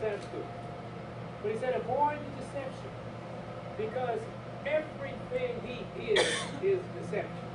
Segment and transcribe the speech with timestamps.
[0.00, 0.46] school.
[1.42, 2.90] But he said avoid the deception
[3.76, 4.20] because
[4.66, 6.26] everything he is
[6.62, 7.48] is deception.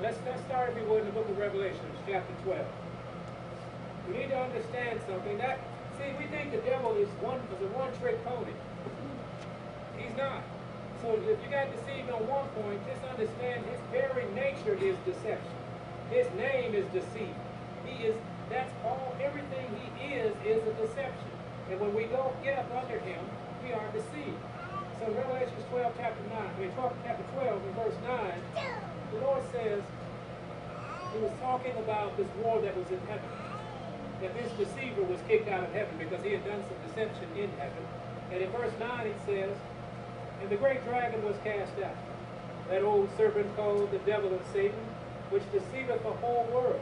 [0.00, 2.66] Let's, let's start, if you would, in the book of Revelation, chapter 12.
[4.08, 5.38] We need to understand something.
[5.38, 5.58] That
[5.98, 8.56] See, we think the devil is one is a one-trick pony.
[9.98, 10.42] He's not.
[11.02, 15.58] So if you got deceived on one point, just understand his very nature is deception.
[16.08, 17.36] His name is deceit.
[17.84, 18.16] He is,
[18.48, 21.31] that's all, everything he is, is a deception.
[21.70, 23.20] And when we don't get up under him,
[23.64, 24.40] we are deceived.
[25.00, 28.66] So Revelation 12, chapter 9, I mean 12, chapter 12, and verse 9,
[29.12, 29.82] the Lord says,
[31.12, 33.28] he was talking about this war that was in heaven.
[34.22, 37.50] That this deceiver was kicked out of heaven because he had done some deception in
[37.58, 37.84] heaven.
[38.30, 39.52] And in verse 9 it says,
[40.40, 41.96] And the great dragon was cast out,
[42.70, 44.80] that old serpent called the devil and Satan,
[45.28, 46.80] which deceiveth the whole world.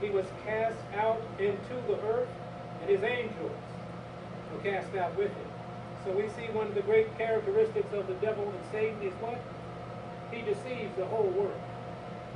[0.00, 2.28] He was cast out into the earth,
[2.82, 3.56] and his angels
[4.52, 5.48] were cast out with him.
[6.04, 9.40] So we see one of the great characteristics of the devil and Satan is what?
[10.32, 11.60] He deceives the whole world.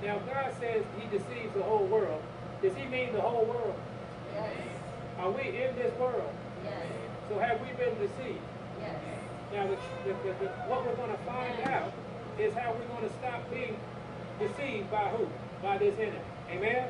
[0.03, 2.23] Now, God says he deceives the whole world.
[2.61, 3.75] Does he mean the whole world?
[4.35, 4.53] Yes.
[5.19, 6.33] Are we in this world?
[6.65, 6.87] Yes.
[7.29, 8.45] So have we been deceived?
[8.80, 8.97] Yes.
[9.53, 10.13] Now, the, the,
[10.45, 11.92] the, what we're going to find out
[12.39, 13.79] is how we're going to stop being
[14.39, 15.29] deceived by who?
[15.63, 16.19] By this enemy.
[16.51, 16.89] Amen?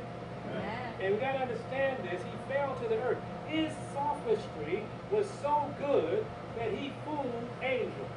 [0.51, 0.95] Amen.
[1.01, 2.23] And we got to understand this.
[2.23, 3.19] He fell to the earth.
[3.55, 4.83] His sophistry
[5.13, 6.27] was so good
[6.59, 8.11] that he fooled angels.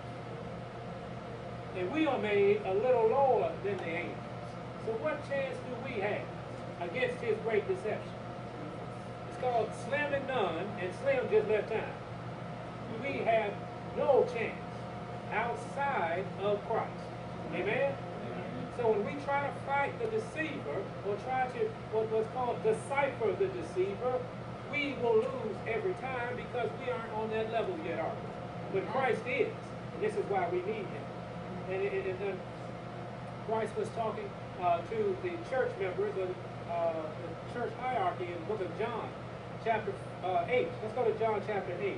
[1.78, 4.18] And we are made a little lower than the angels.
[4.84, 6.26] So what chance do we have
[6.82, 8.18] against his great deception?
[9.30, 11.94] It's called slim and none, and slim just left time.
[13.04, 13.54] We have
[13.96, 14.58] no chance
[15.32, 16.90] outside of Christ.
[17.54, 17.94] Amen?
[18.76, 21.60] So when we try to fight the deceiver, or try to
[21.94, 24.18] what, what's called decipher the deceiver,
[24.72, 28.80] we will lose every time because we aren't on that level yet, are we?
[28.80, 29.54] But Christ is.
[29.94, 31.06] And this is why we need him.
[31.70, 32.40] And,
[33.48, 34.30] Christ was talking
[34.62, 36.30] uh, to the church members of
[36.70, 39.08] uh, the church hierarchy in the book of John,
[39.64, 40.68] chapter uh, 8.
[40.84, 41.96] Let's go to John chapter 8.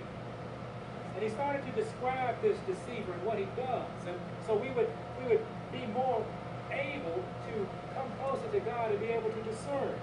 [1.15, 3.89] And he started to describe this deceiver and what he does.
[4.05, 4.15] And
[4.45, 6.23] so we would we would be more
[6.71, 9.95] able to come closer to God and be able to discern.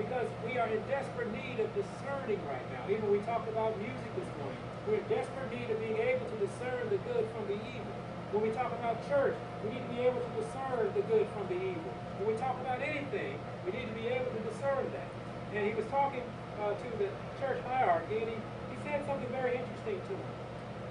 [0.00, 2.88] Because we are in desperate need of discerning right now.
[2.88, 4.56] Even we talked about music this morning.
[4.88, 7.94] We're in desperate need of being able to discern the good from the evil.
[8.32, 11.52] When we talk about church, we need to be able to discern the good from
[11.52, 11.92] the evil.
[12.16, 13.36] When we talk about anything,
[13.68, 15.10] we need to be able to discern that.
[15.52, 16.24] And he was talking
[16.64, 18.38] uh, to the church hierarchy, and he,
[18.72, 20.32] he said something very interesting to them.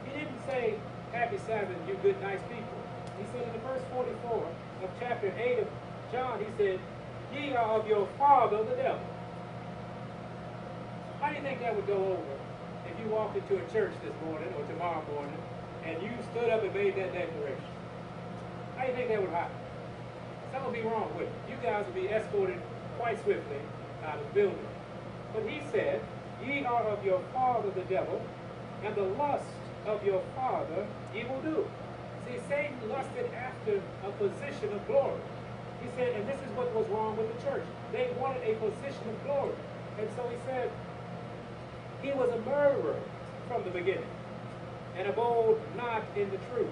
[0.06, 0.78] He didn't say,
[1.18, 2.78] Happy Sabbath, you good, nice people.
[3.18, 4.46] He said in the verse 44
[4.86, 5.68] of chapter 8 of
[6.14, 6.78] John, he said,
[7.34, 9.06] Ye are of your father, the devil.
[11.22, 12.36] How do you think that would go over
[12.88, 15.38] if you walked into a church this morning or tomorrow morning
[15.86, 17.70] and you stood up and made that declaration?
[18.78, 19.56] How do you think that would happen?
[20.52, 21.34] Something would be wrong with it.
[21.50, 22.60] You guys would be escorted
[22.98, 23.62] quite swiftly
[24.04, 24.68] out of the building.
[25.34, 26.02] But he said,
[26.44, 28.22] Ye are of your father the devil,
[28.84, 29.46] and the lust
[29.86, 31.68] of your father ye will do.
[32.26, 35.20] See, Satan lusted after a position of glory.
[35.82, 37.64] He said, and this is what was wrong with the church.
[37.92, 39.56] They wanted a position of glory.
[39.98, 40.72] And so he said,
[42.02, 43.00] he was a murderer
[43.48, 44.08] from the beginning,
[44.96, 46.70] and abode not in the truth,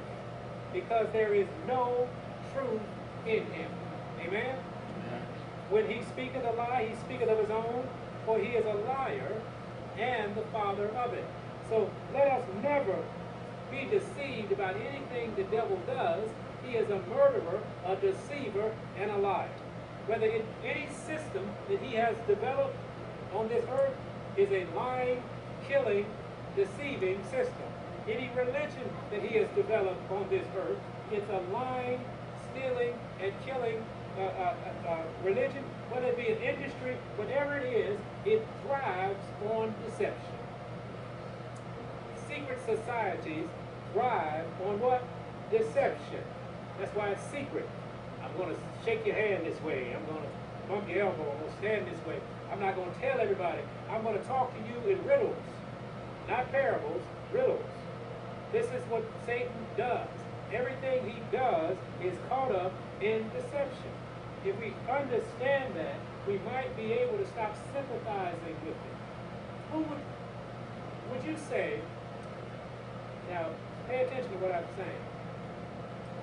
[0.74, 2.08] because there is no
[2.54, 2.82] truth
[3.26, 3.72] in him.
[4.22, 4.56] Amen?
[5.70, 7.88] When he speaketh a lie, he speaketh of his own,
[8.26, 9.42] for he is a liar
[9.98, 11.26] and the father of it.
[11.70, 12.96] So let us never
[13.70, 16.30] be deceived about anything the devil does.
[16.68, 19.50] He is a murderer, a deceiver, and a liar.
[20.08, 22.76] Whether in any system that he has developed
[23.34, 23.96] on this earth
[24.36, 25.24] is a lying,
[25.68, 26.06] killing,
[26.58, 27.68] deceiving system.
[28.08, 30.78] Any religion that he has developed on this earth,
[31.12, 32.02] it's a lying,
[32.52, 33.84] stealing, and killing
[34.18, 34.54] uh, uh,
[34.88, 40.36] uh, religion, whether it be an industry, whatever it is, it thrives on deception.
[42.28, 43.48] Secret societies
[43.94, 45.04] thrive on what?
[45.50, 46.24] Deception.
[46.80, 47.68] That's why it's secret.
[48.24, 49.96] I'm going to shake your hand this way.
[49.96, 50.30] I'm going to
[50.68, 52.20] bump your elbow, I'm gonna stand this way.
[52.52, 53.62] I'm not gonna tell everybody.
[53.90, 55.36] I'm gonna talk to you in riddles,
[56.28, 57.02] not parables,
[57.34, 57.64] riddles.
[58.52, 60.08] This is what Satan does.
[60.54, 62.72] Everything he does is caught up
[63.02, 63.92] in deception.
[64.46, 65.96] If we understand that,
[66.28, 68.98] we might be able to stop sympathizing with it.
[69.72, 70.00] Who would,
[71.12, 71.82] would you say,
[73.30, 73.48] now
[73.90, 75.07] pay attention to what I'm saying.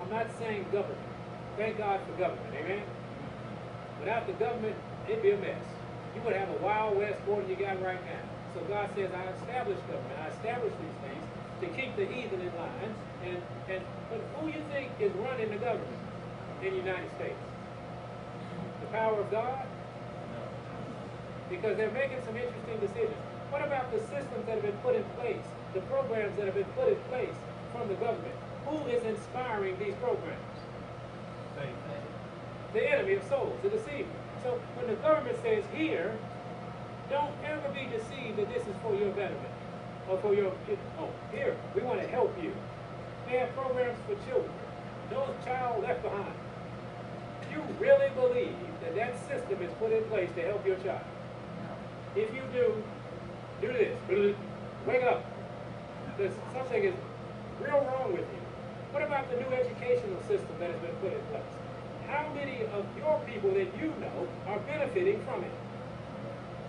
[0.03, 1.01] I'm not saying government.
[1.57, 2.83] Thank God for government, amen?
[4.01, 4.77] Without the government,
[5.09, 5.63] it'd be a mess.
[6.15, 8.25] You would have a wild west more than you got right now.
[8.55, 10.19] So God says, I established government.
[10.21, 11.25] I established these things
[11.61, 12.95] to keep the heathen in line.
[13.25, 13.39] And,
[13.69, 15.99] and but who you think is running the government
[16.63, 17.39] in the United States?
[18.81, 19.67] The power of God?
[21.51, 23.19] Because they're making some interesting decisions.
[23.51, 25.45] What about the systems that have been put in place,
[25.75, 27.35] the programs that have been put in place
[27.73, 28.35] from the government?
[28.67, 30.41] Who is inspiring these programs?
[32.73, 34.09] The enemy of souls, the deceiver.
[34.43, 36.19] So when the government says here,
[37.09, 39.55] don't ever be deceived that this is for your betterment
[40.09, 40.53] or for your,
[40.99, 42.53] oh, here, we want to help you.
[43.27, 44.51] They have programs for children.
[45.11, 46.35] No child left behind.
[47.53, 51.05] You really believe that that system is put in place to help your child?
[52.17, 52.83] If you do,
[53.61, 53.97] do this.
[54.87, 55.25] Wake up.
[56.19, 56.95] There's something is
[57.61, 58.44] real wrong with you.
[58.95, 61.43] What about the new educational system that has been put in place?
[62.07, 65.51] How many of your people that you know are benefiting from it?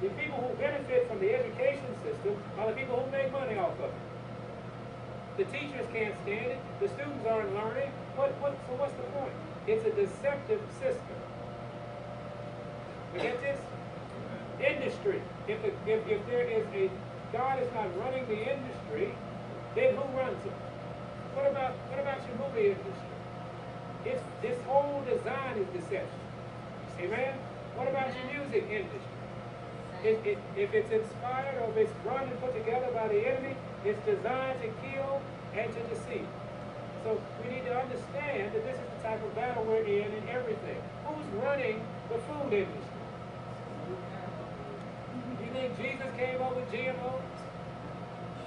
[0.01, 3.77] The people who benefit from the education system are the people who make money off
[3.77, 4.01] of it.
[5.37, 6.59] The teachers can't stand it.
[6.81, 7.93] The students aren't learning.
[8.17, 9.37] What, what, so what's the point?
[9.67, 11.17] It's a deceptive system.
[13.13, 13.59] You get this?
[14.65, 15.21] Industry.
[15.47, 16.89] If, if, if there is a,
[17.31, 19.13] God is not running the industry,
[19.75, 20.64] then who runs it?
[21.35, 23.11] What about, what about your movie industry?
[24.05, 26.23] It's, this whole design is deception.
[26.99, 27.35] Amen?
[27.75, 29.15] What about your music industry?
[30.03, 33.55] It, it, if it's inspired or if it's run and put together by the enemy,
[33.83, 35.19] it's designed to kill
[35.51, 36.27] and to deceive.
[37.03, 40.29] So we need to understand that this is the type of battle we're in in
[40.29, 40.79] everything.
[41.03, 43.01] Who's running the food industry?
[45.43, 47.27] You think Jesus came up with GMOs?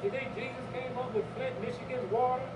[0.03, 2.49] You think Jesus came up with Flint, Michigan's water?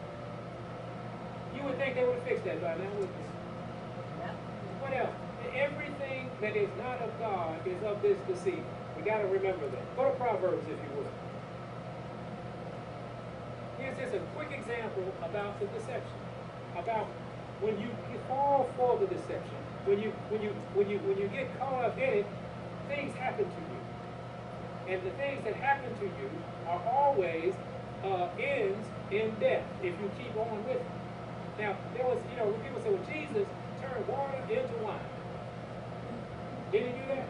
[1.93, 3.29] Would think they would have fixed that by now, wouldn't you?
[4.81, 5.13] What else?
[5.53, 8.65] Everything that is not of God is of this deceit.
[8.97, 9.97] We got to remember that.
[9.97, 11.13] Go to Proverbs, if you would.
[13.77, 16.17] Here's just a quick example about the deception.
[16.79, 17.05] About
[17.61, 21.29] when you, you fall for the deception, when you when you when you when you
[21.29, 22.27] get caught up in it,
[22.89, 23.81] things happen to you.
[24.89, 26.31] And the things that happen to you
[26.67, 27.53] are always
[28.03, 30.87] uh, ends in death if you keep on with it.
[31.63, 33.47] Now, there was, you know, when people say, well, Jesus
[33.79, 34.99] turned water into wine.
[36.75, 37.29] Did he do that?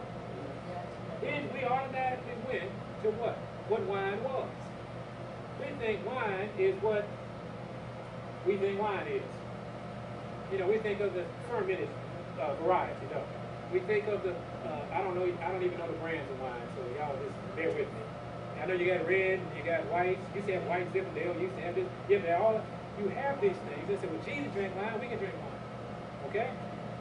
[1.21, 2.71] Then we automatically went
[3.05, 3.37] to what?
[3.69, 4.49] What wine was.
[5.61, 7.05] We think wine is what
[8.49, 9.21] we think wine is.
[10.51, 11.89] You know, we think of the fermented
[12.41, 13.29] uh, variety, don't
[13.71, 13.85] we?
[13.85, 16.65] Think of the, uh, I don't know, I don't even know the brands of wine,
[16.73, 18.01] so y'all just bear with me.
[18.57, 20.17] I know you got red, you got white.
[20.33, 21.87] You used to have white Zinfandel, you used to have this.
[22.09, 22.61] Yeah, they're all,
[22.99, 23.87] you have these things.
[23.87, 26.29] They say, well, Jesus drank wine, we can drink wine.
[26.29, 26.49] Okay?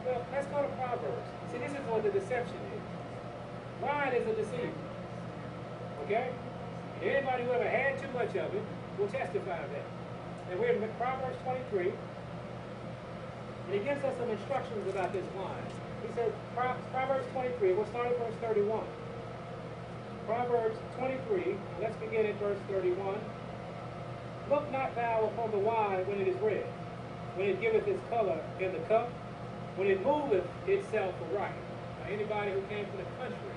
[0.06, 1.28] Well, let's go to Proverbs.
[1.52, 2.82] See, this is what the deception is.
[3.82, 4.72] Wine is a deceiver.
[6.04, 6.30] Okay?
[7.02, 8.62] Anybody who ever had too much of it
[8.98, 9.86] will testify that.
[10.50, 11.92] And we're in Proverbs 23.
[13.66, 15.66] And he gives us some instructions about this wine.
[16.06, 18.84] He says, Proverbs 23, we'll start at verse 31.
[20.26, 23.18] Proverbs 23, let's begin at verse 31.
[24.52, 26.68] Look not thou upon the wine when it is red,
[27.40, 29.08] when it giveth its color in the cup,
[29.80, 31.56] when it moveth itself aright.
[32.04, 33.56] Now, anybody who came from the country,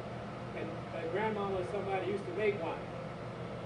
[0.56, 0.64] and
[0.96, 2.80] uh, grandmama or somebody used to make wine,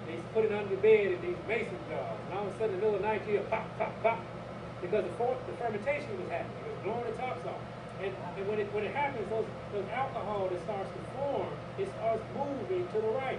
[0.10, 2.56] they used to put it under the bed in these mason jars, and all of
[2.56, 4.18] a sudden, in the middle of the night, you hear pop, pop, pop,
[4.82, 6.66] because the, the fermentation was happening.
[6.66, 7.62] It was blowing the tops off.
[8.02, 11.94] And, and when, it, when it happens, those, those alcohol that starts to form, it
[12.02, 13.38] starts moving to the right.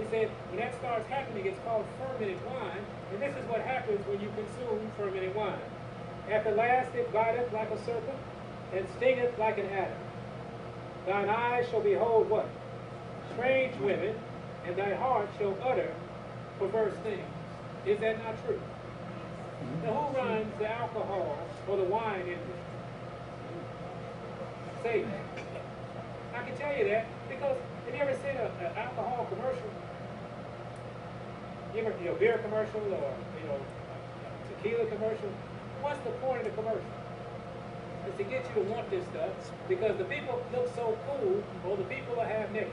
[0.00, 2.80] He said, when that starts happening, it's called fermented wine.
[3.12, 5.60] And this is what happens when you consume fermented wine.
[6.30, 8.18] At the last it biteth like a serpent,
[8.72, 9.96] and stingeth like an adder.
[11.06, 12.48] Thine eyes shall behold what?
[13.34, 14.16] Strange women,
[14.64, 15.92] and thy heart shall utter
[16.58, 17.26] perverse things.
[17.84, 18.60] Is that not true?
[18.60, 19.86] Mm-hmm.
[19.86, 21.38] Now who runs the alcohol
[21.68, 22.54] or the wine industry?
[24.82, 25.12] Satan.
[26.34, 29.70] I can tell you that because have you ever seen an alcohol commercial?
[31.74, 33.60] You you know, beer commercial or, you know,
[34.56, 35.30] tequila commercial?
[35.80, 36.90] What's the point of the commercial?
[38.08, 39.30] is to get you to want this stuff
[39.68, 42.72] because the people look so cool or the people are half naked.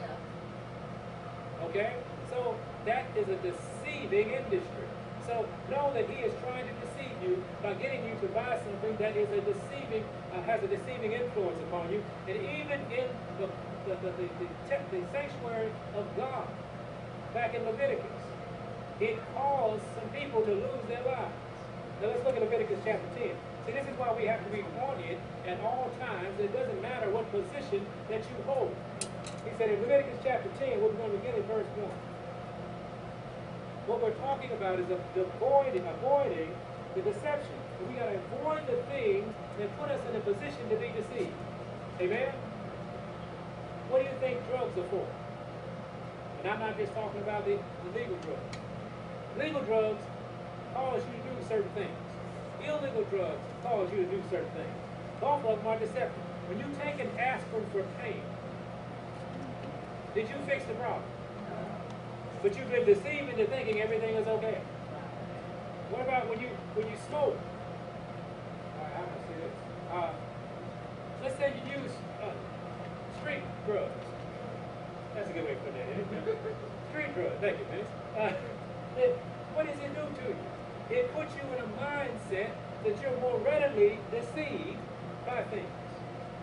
[0.00, 1.66] Yeah.
[1.66, 1.94] Okay?
[2.30, 4.88] So that is a deceiving industry.
[5.26, 8.96] So know that he is trying to deceive you by getting you to buy something
[8.98, 12.04] that is a deceiving, uh, has a deceiving influence upon you.
[12.28, 13.08] And even in
[13.40, 13.48] the,
[13.86, 16.48] the, the, the, the, the sanctuary of God,
[17.32, 18.23] back in Leviticus,
[19.00, 21.34] it caused some people to lose their lives.
[22.00, 23.30] Now let's look at Leviticus chapter 10.
[23.66, 26.38] See, this is why we have to be it at all times.
[26.38, 28.74] It doesn't matter what position that you hold.
[29.44, 31.90] He said in Leviticus chapter 10, we're going to begin in verse 1.
[33.86, 36.54] What we're talking about is avoiding, avoiding
[36.94, 37.56] the deception.
[37.88, 41.36] We got to avoid the things that put us in a position to be deceived.
[42.00, 42.32] Amen?
[43.90, 45.06] What do you think drugs are for?
[46.40, 48.56] And I'm not just talking about the, the legal drugs.
[49.38, 50.02] Legal drugs
[50.74, 51.98] cause you to do certain things.
[52.62, 54.76] Illegal drugs cause you to do certain things.
[55.20, 56.22] Both of them are deceptive.
[56.48, 58.20] When you take an aspirin for pain,
[60.14, 61.02] did you fix the problem?
[62.42, 64.60] But you've been deceived into thinking everything is okay.
[65.90, 67.38] What about when you when you smoke?
[68.76, 69.54] All right, I'm gonna see this.
[69.90, 70.12] Uh,
[71.22, 72.30] let's say you use uh,
[73.20, 74.04] street drugs.
[75.14, 76.04] That's a good way of putting that in.
[76.92, 77.40] street drugs.
[77.40, 77.88] Thank you, Vince.
[78.12, 78.32] Uh,
[78.94, 80.36] what does it do to you?
[80.90, 84.78] It puts you in a mindset that you're more readily deceived
[85.26, 85.66] by things.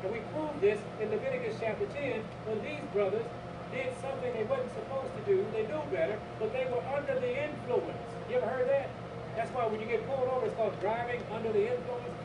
[0.04, 3.24] And we prove this in Leviticus chapter 10 when these brothers
[3.72, 5.46] did something they wasn't supposed to do.
[5.54, 8.04] They knew better, but they were under the influence.
[8.30, 8.90] You ever heard that?
[9.38, 12.20] That's why when you get pulled over, it's called driving under the influence.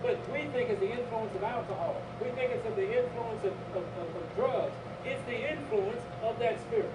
[0.00, 2.00] But we think it's the influence of alcohol.
[2.24, 4.72] We think it's of the influence of, of, of, of drugs.
[5.04, 6.88] It's the influence of that spirit.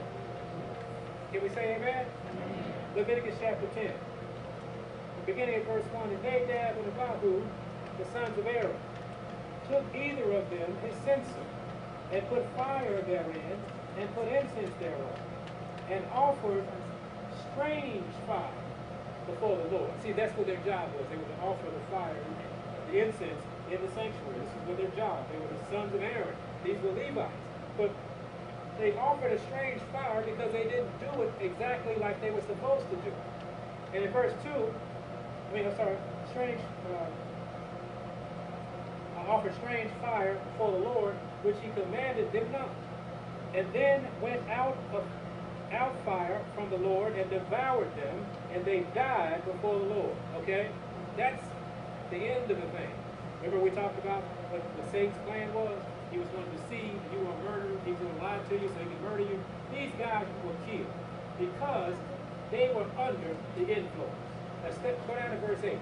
[1.36, 2.06] Can we say amen?
[2.96, 3.92] Leviticus chapter 10
[5.25, 7.44] beginning at verse 1, and Nadab and Abihu,
[7.98, 8.77] the sons of Aaron,
[9.68, 11.44] took either of them his censer,
[12.13, 13.60] and put fire therein,
[14.00, 15.20] and put incense thereon,
[15.89, 16.63] and offered
[17.51, 18.63] strange fire
[19.27, 19.92] before the Lord.
[20.04, 21.04] See, that's what their job was.
[21.10, 22.15] They were to offer the fire,
[22.94, 24.39] the incense, in the sanctuary.
[24.39, 25.25] This is what their job.
[25.34, 26.36] They were the sons of Aaron.
[26.63, 27.34] These were Levites.
[27.75, 27.92] But
[28.79, 32.89] they offered a strange fire because they didn't do it exactly like they were supposed
[32.89, 33.12] to do.
[33.94, 35.98] And in verse 2, I mean, I'm sorry,
[36.32, 36.60] strange,
[36.91, 37.05] uh,
[39.27, 42.70] offered strange fire before the Lord, which he commanded them not.
[43.53, 45.03] And then went out of
[45.72, 50.15] out fire from the Lord and devoured them, and they died before the Lord.
[50.38, 50.70] Okay?
[51.17, 51.44] That's
[52.12, 52.91] the end of the thing.
[53.41, 55.77] Remember we talked about what, the Satan's plan was?
[56.12, 58.68] He was going to deceive, you were murdered, he was going to lie to you
[58.68, 59.40] so he could murder you.
[59.74, 60.94] These guys were killed
[61.40, 61.96] because
[62.52, 64.22] they were under the influence.
[64.64, 65.78] Let's go down to verse 8.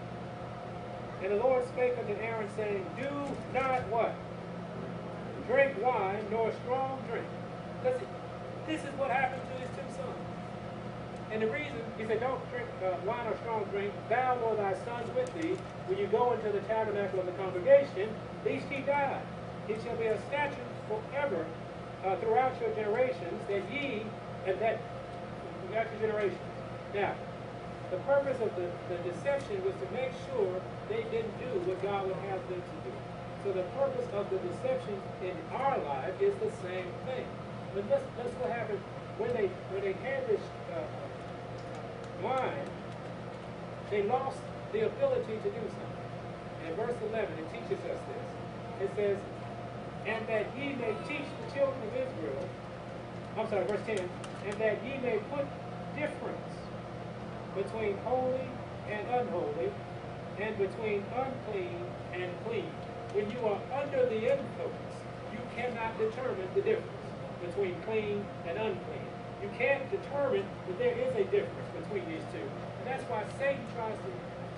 [1.23, 3.09] And the Lord spake unto Aaron, saying, Do
[3.53, 4.13] not what?
[5.47, 7.25] Drink wine, nor strong drink.
[7.81, 8.01] Because
[8.67, 10.23] this is what happened to his two sons.
[11.31, 14.73] And the reason, he said, don't drink uh, wine or strong drink, thou nor thy
[14.85, 18.09] sons with thee, when you go into the tabernacle of the congregation,
[18.45, 19.21] lest ye die.
[19.69, 21.45] It shall be a statute forever
[22.05, 24.03] uh, throughout your generations, that ye,
[24.45, 24.81] and that,
[25.67, 26.39] throughout your generations.
[26.93, 27.15] Now,
[27.91, 32.07] the purpose of the, the deception was to make sure they didn't do what God
[32.07, 32.93] would have them to do.
[33.43, 37.27] So the purpose of the deception in our life is the same thing.
[37.75, 38.79] But let's, let's what happened
[39.17, 40.41] when they when they had this
[40.73, 40.81] uh,
[42.23, 42.67] wine,
[43.91, 44.37] they lost
[44.71, 46.07] the ability to do something.
[46.65, 48.27] And verse 11, it teaches us this.
[48.81, 49.17] It says,
[50.05, 52.49] and that ye may teach the children of Israel,
[53.37, 55.45] I'm sorry, verse 10, and that ye may put
[55.95, 56.53] difference
[57.55, 58.47] between holy
[58.89, 59.71] and unholy,
[60.39, 62.69] and between unclean and clean.
[63.13, 64.95] When you are under the influence,
[65.31, 67.03] you cannot determine the difference
[67.45, 69.07] between clean and unclean.
[69.41, 72.41] You can't determine that there is a difference between these two.
[72.79, 74.11] And that's why Satan tries to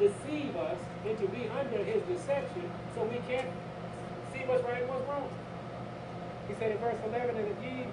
[0.07, 3.49] deceive us into be under his deception so we can't
[4.47, 5.29] what's right and what's wrong.
[6.47, 7.85] He said in verse 11, that ye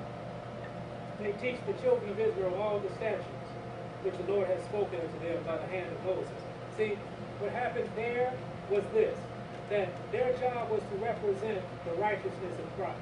[1.21, 3.27] may teach the children of Israel all the statutes
[4.03, 6.41] which the Lord has spoken unto them by the hand of Moses.
[6.77, 6.99] See,
[7.39, 8.35] what happened there
[8.71, 9.17] was this,
[9.71, 12.99] that their job was to represent the righteousness of Christ.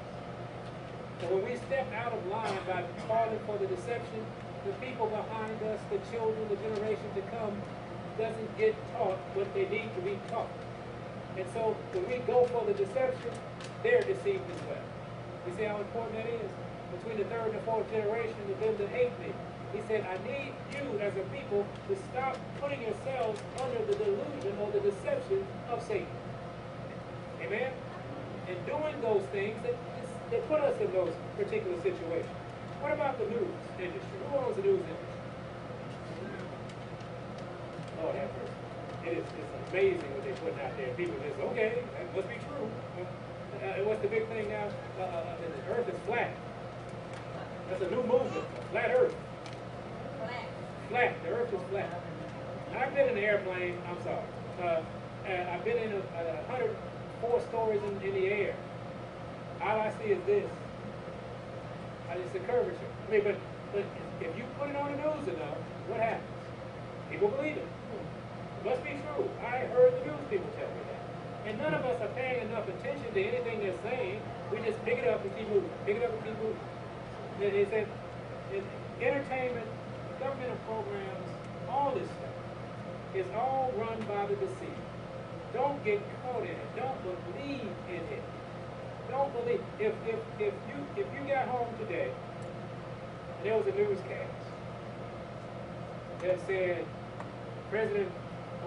[1.19, 4.25] So when we step out of line by falling for the deception,
[4.65, 7.53] the people behind us, the children, the generation to come,
[8.17, 10.49] doesn't get taught what they need to be taught.
[11.37, 13.31] And so when we go for the deception,
[13.83, 14.85] they're deceived as well.
[15.47, 16.51] You see how important that is?
[16.99, 19.33] Between the third and the fourth generation them that hate me,
[19.73, 24.53] he said, I need you as a people to stop putting yourselves under the delusion
[24.59, 26.07] or the deception of Satan.
[27.41, 27.71] Amen?
[28.47, 29.75] And doing those things that,
[30.29, 32.35] that put us in those particular situations.
[32.81, 34.17] What about the news industry?
[34.29, 35.11] Who owns the news industry?
[38.01, 38.51] Lord have mercy.
[39.21, 40.93] It's amazing what they're putting out there.
[40.95, 42.67] People just, okay, that must be true.
[43.61, 44.67] Uh, what's the big thing now?
[44.99, 46.31] Uh, uh, uh, the earth is flat.
[47.69, 49.15] That's a new movement, flat earth.
[50.17, 50.45] Flat.
[50.89, 52.01] Flat, the earth is flat.
[52.75, 54.23] I've been in an airplane, I'm sorry.
[54.61, 54.81] Uh,
[55.27, 56.75] I've been in a, a hundred
[57.21, 58.55] four stories in, in the air.
[59.61, 60.49] All I see is this.
[62.09, 62.77] I just a curvature.
[63.07, 63.35] I mean, but
[63.71, 63.85] but
[64.19, 66.27] if you put it on the news enough, what happens?
[67.09, 67.67] People believe it.
[68.63, 69.29] Must be true.
[69.41, 71.49] I heard the news people tell me that.
[71.49, 74.21] And none of us are paying enough attention to anything they're saying.
[74.51, 75.69] We just pick it up and keep moving.
[75.85, 76.59] Pick it up and keep moving.
[77.39, 77.87] They said
[79.01, 79.65] entertainment,
[80.19, 81.27] governmental programs,
[81.67, 82.31] all this stuff
[83.15, 84.87] is all run by the deceived.
[85.53, 86.75] Don't get caught in it.
[86.75, 88.23] Don't believe in it.
[89.09, 89.61] Don't believe.
[89.79, 92.11] If if if you if you got home today
[93.37, 94.45] and there was a newscast
[96.21, 96.85] that said
[97.69, 98.11] President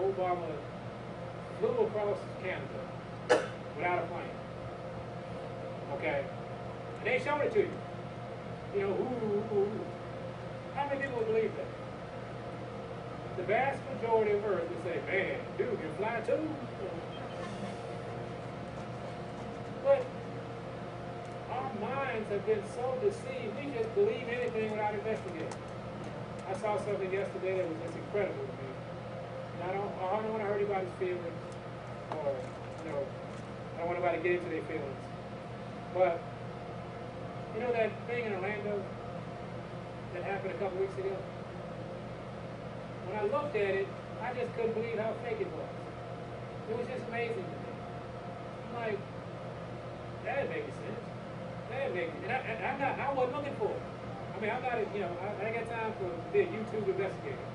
[0.00, 0.46] Obama
[1.60, 3.44] flew across Canada
[3.76, 4.36] without a plane.
[5.94, 6.24] Okay?
[6.98, 7.70] And they showed it to you.
[8.74, 9.70] You know, ooh.
[10.74, 11.66] How many people believe that?
[13.36, 16.48] The vast majority of Earth would say, man, dude, you fly too?
[19.84, 20.04] But
[21.50, 25.48] our minds have been so deceived, we just believe anything without investigating.
[26.48, 28.70] I saw something yesterday that was just incredible to me.
[29.60, 30.24] And I don't, I
[30.98, 31.40] feelings,
[32.10, 32.34] or,
[32.84, 33.06] you know,
[33.74, 34.98] I don't want anybody to get into their feelings.
[35.94, 36.20] But,
[37.54, 38.82] you know that thing in Orlando
[40.14, 41.16] that happened a couple weeks ago?
[43.06, 43.88] When I looked at it,
[44.22, 45.70] I just couldn't believe how fake it was.
[46.70, 47.72] It was just amazing to me.
[48.66, 48.98] I'm like,
[50.24, 51.04] that makes sense.
[51.70, 52.24] That makes sense.
[52.24, 53.82] And, I, and I'm not, I wasn't looking for it.
[54.34, 56.88] I mean, I'm not, you know, I, I got time for to be a YouTube
[56.88, 57.46] investigator.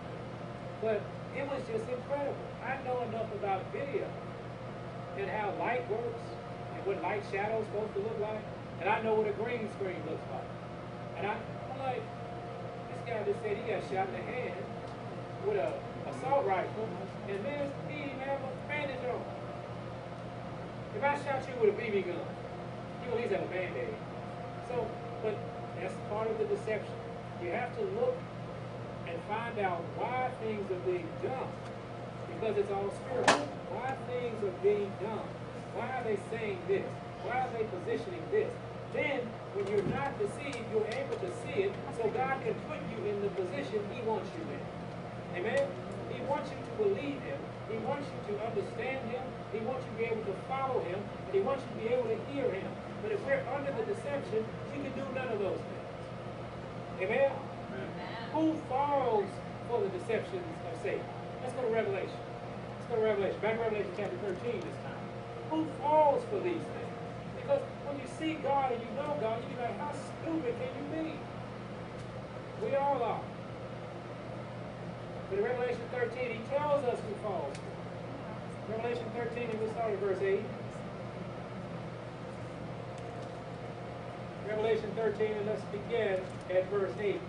[0.82, 1.02] But
[1.40, 2.36] it was just incredible.
[2.60, 4.04] I know enough about video
[5.18, 6.26] and how light works
[6.76, 8.44] and what light shadows supposed to look like.
[8.82, 10.52] And I know what a green screen looks like.
[11.18, 12.04] And I, I'm like,
[12.92, 14.64] this guy just said he got shot in the hand
[15.48, 15.72] with a
[16.12, 16.90] assault rifle,
[17.28, 19.24] and man, he didn't have a bandage on.
[20.96, 22.20] If I shot you with a BB gun,
[23.06, 23.96] you at least have a band-aid.
[24.68, 24.88] So,
[25.24, 25.38] but
[25.80, 26.96] that's part of the deception.
[27.44, 28.18] You have to look
[29.10, 31.50] and find out why things are being done.
[32.30, 33.50] Because it's all spiritual.
[33.74, 35.26] Why things are being done.
[35.74, 36.86] Why are they saying this?
[37.26, 38.54] Why are they positioning this?
[38.94, 39.22] Then,
[39.54, 43.22] when you're not deceived, you're able to see it, so God can put you in
[43.22, 44.64] the position He wants you in.
[45.42, 45.68] Amen?
[46.10, 47.38] He wants you to believe Him.
[47.70, 49.22] He wants you to understand Him.
[49.54, 50.98] He wants you to be able to follow Him.
[50.98, 52.72] And He wants you to be able to hear Him.
[53.04, 54.42] But if we're under the deception,
[54.74, 55.90] we can do none of those things.
[57.06, 57.30] Amen?
[57.30, 58.19] Amen.
[58.34, 59.26] Who falls
[59.68, 61.06] for the deceptions of Satan?
[61.42, 62.20] Let's go to Revelation.
[62.78, 63.40] Let's go to Revelation.
[63.42, 65.00] Back to Revelation chapter 13 this time.
[65.50, 66.96] Who falls for these things?
[67.42, 70.70] Because when you see God and you know God, you be like, how stupid can
[70.78, 72.66] you be?
[72.66, 73.22] We all are.
[75.30, 77.56] But in Revelation 13, he tells us who falls.
[78.70, 80.42] Revelation 13, and we'll start at verse 8.
[84.48, 87.16] Revelation 13, and let's begin at verse 8.
[87.16, 87.22] And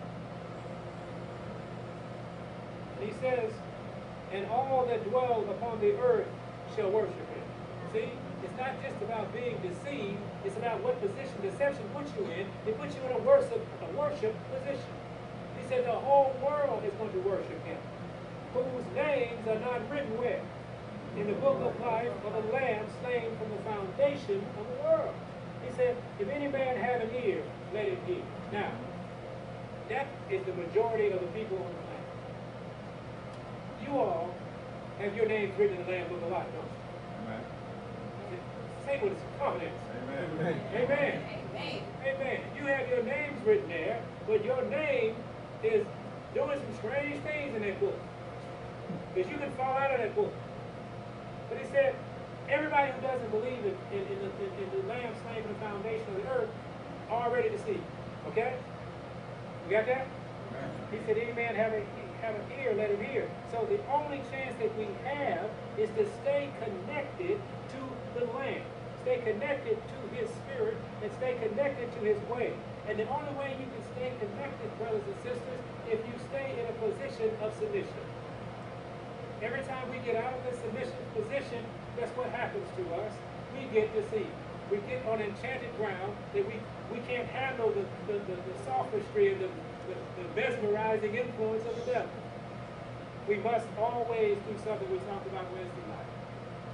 [3.03, 3.53] he says,
[4.33, 6.29] And all that dwell upon the earth
[6.77, 7.45] shall worship him.
[7.93, 8.11] See?
[8.43, 12.49] It's not just about being deceived, it's about what position deception puts you in.
[12.67, 14.93] It puts you in a worship, a worship position.
[15.61, 17.77] He said the whole world is going to worship him,
[18.55, 20.41] whose names are not written where?
[21.17, 25.15] In the book of life of the Lamb slain from the foundation of the world.
[25.67, 27.43] He said, if any man have an ear,
[27.75, 28.23] let him hear.
[28.53, 28.73] Now,
[29.89, 31.89] that is the majority of the people on the planet.
[33.87, 34.35] You all
[34.99, 37.33] have your names written in the Lamb book of life, don't you?
[37.33, 37.45] Amen.
[38.85, 39.75] Say with confidence.
[40.03, 40.61] Amen.
[40.75, 41.23] Amen.
[41.55, 41.83] Amen.
[42.05, 42.40] Amen.
[42.57, 45.14] You have your names written there, but your name
[45.62, 45.87] is
[46.35, 47.99] doing some strange things in that book.
[49.14, 50.33] Because you can fall out of that book.
[51.49, 51.95] But he said,
[52.51, 56.05] Everybody who doesn't believe in, in, in, the, in, the Lamb slain from the foundation
[56.09, 56.51] of the earth
[57.09, 57.87] already deceived.
[58.27, 58.59] Okay?
[59.64, 60.09] You got that?
[60.51, 60.71] Amen.
[60.90, 61.79] He said, any man have, a,
[62.22, 63.28] have an ear, let him hear.
[63.50, 67.40] So the only chance that we have is to stay connected
[67.72, 67.80] to
[68.18, 68.62] the Lamb.
[69.02, 72.52] Stay connected to his spirit and stay connected to his way.
[72.88, 76.66] And the only way you can stay connected, brothers and sisters, if you stay in
[76.68, 78.04] a position of submission.
[79.42, 81.64] Every time we get out of the submission position,
[81.96, 83.12] that's what happens to us.
[83.54, 84.37] we get deceived.
[84.70, 86.54] We get on enchanted ground that we,
[86.92, 89.48] we can't handle the, the, the, the sophistry and the,
[89.90, 92.11] the, the mesmerizing influence of the devil.
[93.29, 96.11] We must always do something we talked about Wednesday night.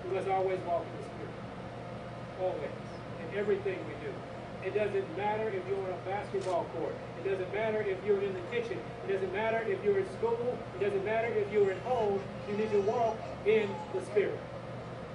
[0.05, 1.37] We must always walk in the Spirit.
[2.41, 2.77] Always.
[3.21, 4.13] In everything we do.
[4.65, 6.95] It doesn't matter if you're on a basketball court.
[7.23, 8.79] It doesn't matter if you're in the kitchen.
[9.07, 10.59] It doesn't matter if you're in school.
[10.75, 12.21] It doesn't matter if you're at home.
[12.51, 14.41] You need to walk in the Spirit.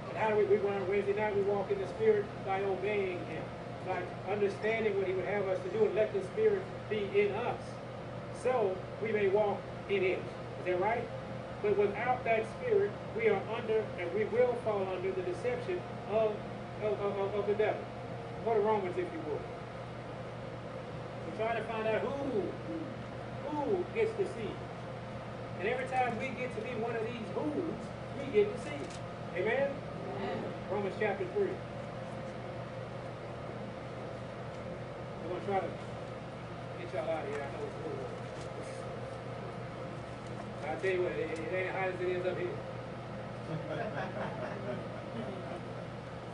[0.08, 3.18] And how do we, we on Wednesday night, we walk in the Spirit by obeying
[3.26, 3.42] Him,
[3.86, 7.32] by understanding what He would have us to do and let the Spirit be in
[7.32, 7.60] us.
[8.42, 10.18] So we may walk in it.
[10.18, 11.06] Is that right?
[11.62, 16.34] But without that Spirit, we are under and we will fall under the deception of,
[16.82, 17.80] of, of, of the devil.
[18.44, 19.40] Go to Romans if you would.
[21.26, 22.42] We're trying to find out who,
[23.48, 24.58] who gets deceived.
[25.60, 27.78] And every time we get to be one of these who's,
[28.18, 28.98] we get deceived.
[29.36, 29.70] Amen?
[30.16, 30.44] Amen.
[30.70, 31.42] Romans chapter 3.
[35.22, 35.68] We're going to try to
[36.80, 37.38] get y'all out of here.
[37.38, 38.11] I know it's.
[40.64, 42.48] I tell you what, it, it ain't hot as it is up here.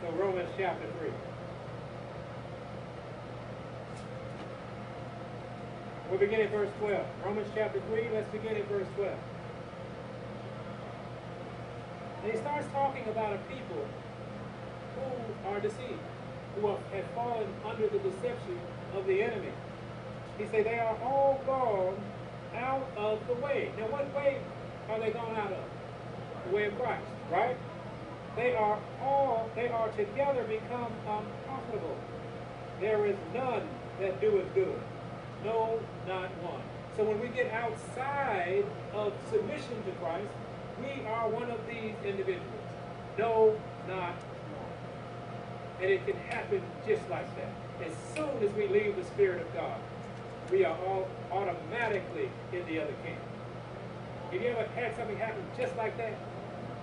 [0.01, 1.09] so Romans chapter 3.
[6.09, 7.05] We'll begin at verse 12.
[7.25, 9.17] Romans chapter 3, let's begin at verse 12.
[12.23, 13.85] And he starts talking about a people
[14.95, 15.99] who are deceived,
[16.55, 18.59] who have, have fallen under the deception
[18.95, 19.51] of the enemy.
[20.37, 21.97] He said they are all gone
[22.55, 23.71] out of the way.
[23.77, 24.39] Now what way
[24.89, 25.63] are they gone out of?
[26.49, 27.55] The way of Christ, right?
[28.35, 31.97] They are all, they are together become unprofitable.
[32.79, 33.67] There is none
[33.99, 34.79] that doeth good
[35.43, 36.61] no, not one.
[36.97, 40.27] So when we get outside of submission to Christ,
[40.81, 42.47] we are one of these individuals.
[43.17, 43.57] No,
[43.87, 45.81] not one.
[45.81, 47.51] And it can happen just like that.
[47.85, 49.79] As soon as we leave the Spirit of God,
[50.51, 53.21] we are all automatically in the other camp.
[54.31, 56.13] Have you ever had something happen just like that?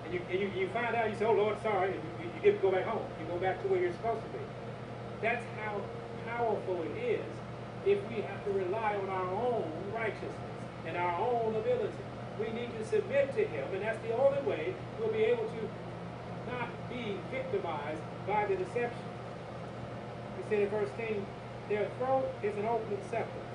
[0.05, 2.43] And you, and you, you find out, you say, oh Lord, sorry, and you, you
[2.43, 3.05] get to go back home.
[3.21, 4.45] You go back to where you're supposed to be.
[5.21, 5.81] That's how
[6.27, 7.25] powerful it is
[7.85, 10.33] if we have to rely on our own righteousness
[10.87, 11.93] and our own ability.
[12.39, 16.53] We need to submit to him, and that's the only way we'll be able to
[16.53, 19.07] not be victimized by the deception.
[20.37, 21.25] He said in verse 10,
[21.69, 23.46] their throat is an open sepulchre.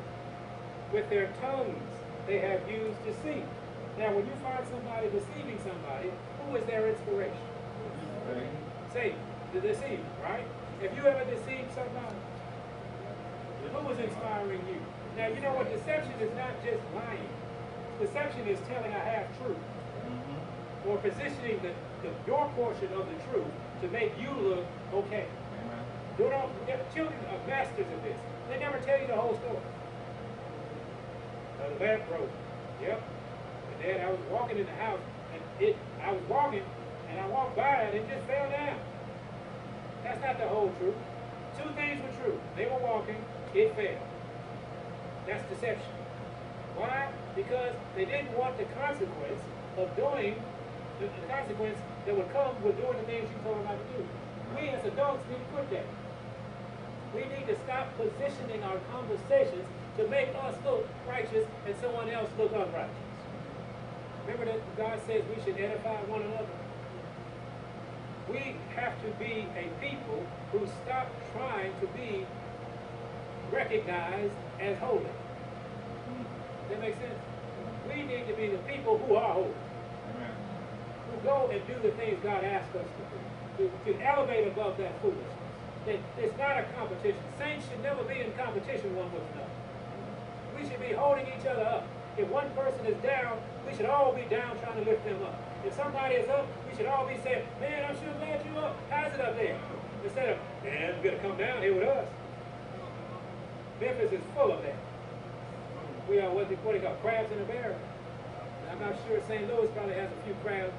[0.92, 1.92] With their tongues
[2.28, 3.46] they have used deceit.
[3.98, 6.12] Now, when you find somebody deceiving somebody,
[6.44, 7.48] who is their inspiration?
[8.94, 9.20] Satan,
[9.54, 10.46] the deceiver, right?
[10.82, 12.16] If you ever deceived somebody?
[13.72, 14.82] Who is inspiring you?
[15.16, 15.70] Now, you know what?
[15.72, 17.30] Deception is not just lying.
[18.00, 19.56] Deception is telling a half-truth.
[19.56, 20.90] Mm-hmm.
[20.90, 21.72] Or positioning the,
[22.04, 23.52] the, your portion of the truth
[23.82, 25.28] to make you look okay.
[25.28, 25.84] Amen.
[26.18, 26.50] Do not,
[26.94, 28.18] children are masters of this.
[28.50, 29.62] They never tell you the whole story.
[31.69, 32.30] The lamp broke.
[32.82, 33.02] Yep.
[33.74, 35.00] And then I was walking in the house,
[35.34, 36.63] and it, I was walking,
[37.10, 38.80] and I walked by, and it just fell down.
[40.04, 40.95] That's not the whole truth.
[41.58, 42.39] Two things were true.
[42.56, 44.02] They were walking, it fell.
[45.28, 45.93] That's deception.
[46.76, 47.12] Why?
[47.36, 49.41] Because they didn't want the consequence
[49.78, 50.36] of doing
[51.00, 53.88] the, the consequence that would come with doing the things you told them not to
[53.97, 54.08] do.
[54.56, 55.88] We as adults need to quit that.
[57.13, 59.67] We need to stop positioning our conversations
[59.98, 62.96] to make us look righteous and someone else look unrighteous.
[64.26, 66.48] Remember that God says we should edify one another?
[68.30, 72.26] We have to be a people who stop trying to be
[73.52, 75.06] recognized as holy.
[76.70, 77.20] That makes sense?
[77.88, 79.54] We need to be the people who are holy.
[81.12, 83.70] Who go and do the things God asks us to do.
[83.86, 85.28] To, to elevate above that foolishness.
[85.86, 87.20] That it's not a competition.
[87.38, 89.51] Saints should never be in competition one with another.
[90.62, 91.88] We should be holding each other up.
[92.17, 95.41] If one person is down, we should all be down trying to lift them up.
[95.65, 98.78] If somebody is up, we should all be saying, man, I'm sure glad you're up.
[98.91, 99.58] How's it up there?
[100.04, 102.08] Instead of, man, you better come down here with us.
[103.80, 104.78] Memphis is full of that.
[106.08, 107.78] We are what they, what they call crabs in a barrel.
[108.69, 109.47] I'm not sure St.
[109.50, 110.74] Louis probably has a few crabs.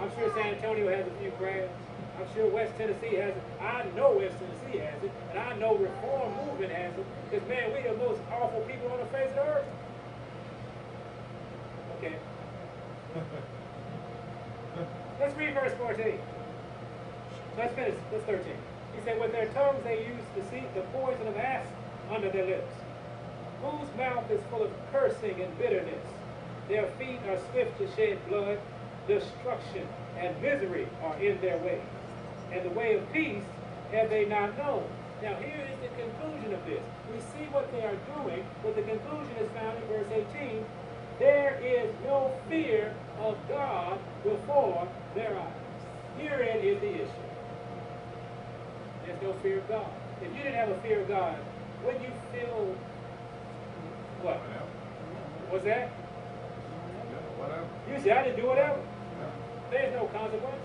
[0.00, 1.70] I'm sure San Antonio has a few crabs.
[2.22, 3.42] I'm sure West Tennessee has it.
[3.60, 5.10] I know West Tennessee has it.
[5.30, 7.04] And I know Reform Movement has it.
[7.28, 9.66] Because, man, we the most awful people on the face of the earth.
[11.98, 12.14] Okay.
[15.20, 16.18] Let's read verse 14.
[17.58, 17.94] Let's finish.
[18.12, 18.52] Let's 13.
[18.94, 21.72] He said, with their tongues they use deceit, the poison of asp
[22.08, 22.72] under their lips,
[23.62, 26.06] whose mouth is full of cursing and bitterness.
[26.68, 28.60] Their feet are swift to shed blood.
[29.08, 31.80] Destruction and misery are in their way.
[32.52, 33.42] And the way of peace
[33.92, 34.84] have they not known.
[35.22, 36.82] Now here is the conclusion of this.
[37.12, 40.64] We see what they are doing, but the conclusion is found in verse 18.
[41.18, 45.62] There is no fear of God before their eyes.
[46.18, 47.28] Herein is the issue.
[49.06, 49.90] There's no fear of God.
[50.20, 51.36] If you didn't have a fear of God,
[51.84, 52.74] would you feel
[54.22, 54.36] what?
[55.50, 55.88] What's that?
[57.38, 57.66] Whatever.
[57.90, 58.80] You say, I didn't do whatever.
[59.70, 60.62] There's no consequence.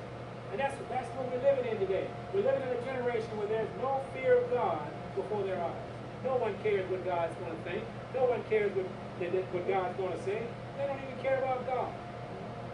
[0.52, 2.08] And that's, that's what we're living in today.
[2.34, 5.84] We're living in a generation where there's no fear of God before their eyes.
[6.24, 7.84] No one cares what God's going to think.
[8.16, 10.42] No one cares what, what God's going to say.
[10.78, 11.92] They don't even care about God.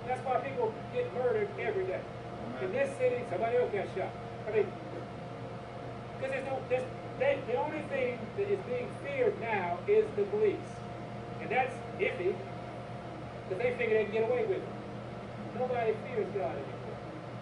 [0.08, 2.02] That's why people get murdered every day.
[2.62, 4.12] In this city, somebody else got shot.
[4.48, 4.68] I mean,
[6.20, 10.56] because no, the only thing that is being feared now is the police.
[11.42, 12.36] And that's iffy,
[13.50, 14.70] because they figure they can get away with it.
[15.58, 16.83] Nobody fears God anymore.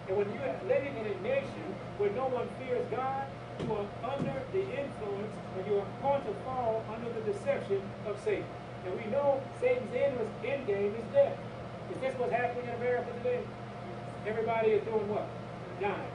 [0.08, 1.66] And when you're living in a nation
[1.98, 3.26] where no one fears God,
[3.60, 8.18] you are under the influence, and you are going to fall under the deception of
[8.24, 8.44] Satan.
[8.84, 11.38] And we know Satan's end, was, game is death.
[11.94, 13.40] Is this what's happening in America today?
[14.26, 15.28] Everybody is doing what?
[15.80, 16.12] Dying.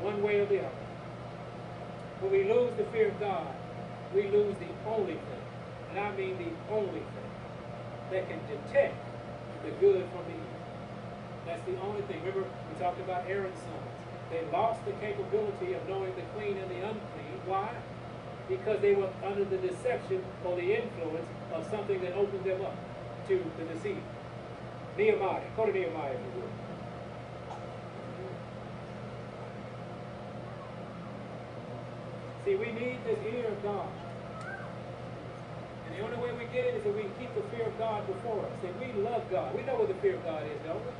[0.00, 0.82] One way or the other.
[2.20, 3.46] When we lose the fear of God,
[4.14, 5.44] we lose the only thing,
[5.90, 7.30] and I mean the only thing,
[8.10, 8.94] that can detect
[9.64, 10.51] the good from the evil.
[11.46, 12.20] That's the only thing.
[12.20, 13.92] Remember, we talked about Aaron's sons.
[14.30, 17.40] They lost the capability of knowing the clean and the unclean.
[17.44, 17.70] Why?
[18.48, 22.76] Because they were under the deception or the influence of something that opened them up
[23.28, 24.02] to the deceit.
[24.96, 25.42] Nehemiah.
[25.56, 26.50] Go to Nehemiah if you would.
[32.44, 33.88] See, we need this ear of God.
[35.86, 38.06] And the only way we get it is if we keep the fear of God
[38.06, 38.52] before us.
[38.64, 40.90] If we love God, we know what the fear of God is, don't we?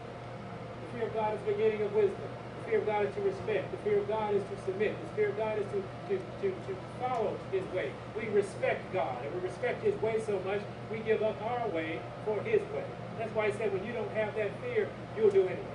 [0.92, 2.28] The fear of God is the beginning of wisdom.
[2.64, 3.70] The fear of God is to respect.
[3.72, 4.94] The fear of God is to submit.
[5.08, 7.92] The fear of God is to, to, to, to follow his way.
[8.16, 12.00] We respect God, and we respect his way so much, we give up our way
[12.24, 12.84] for his way.
[13.18, 15.66] That's why he said when you don't have that fear, you'll do anything.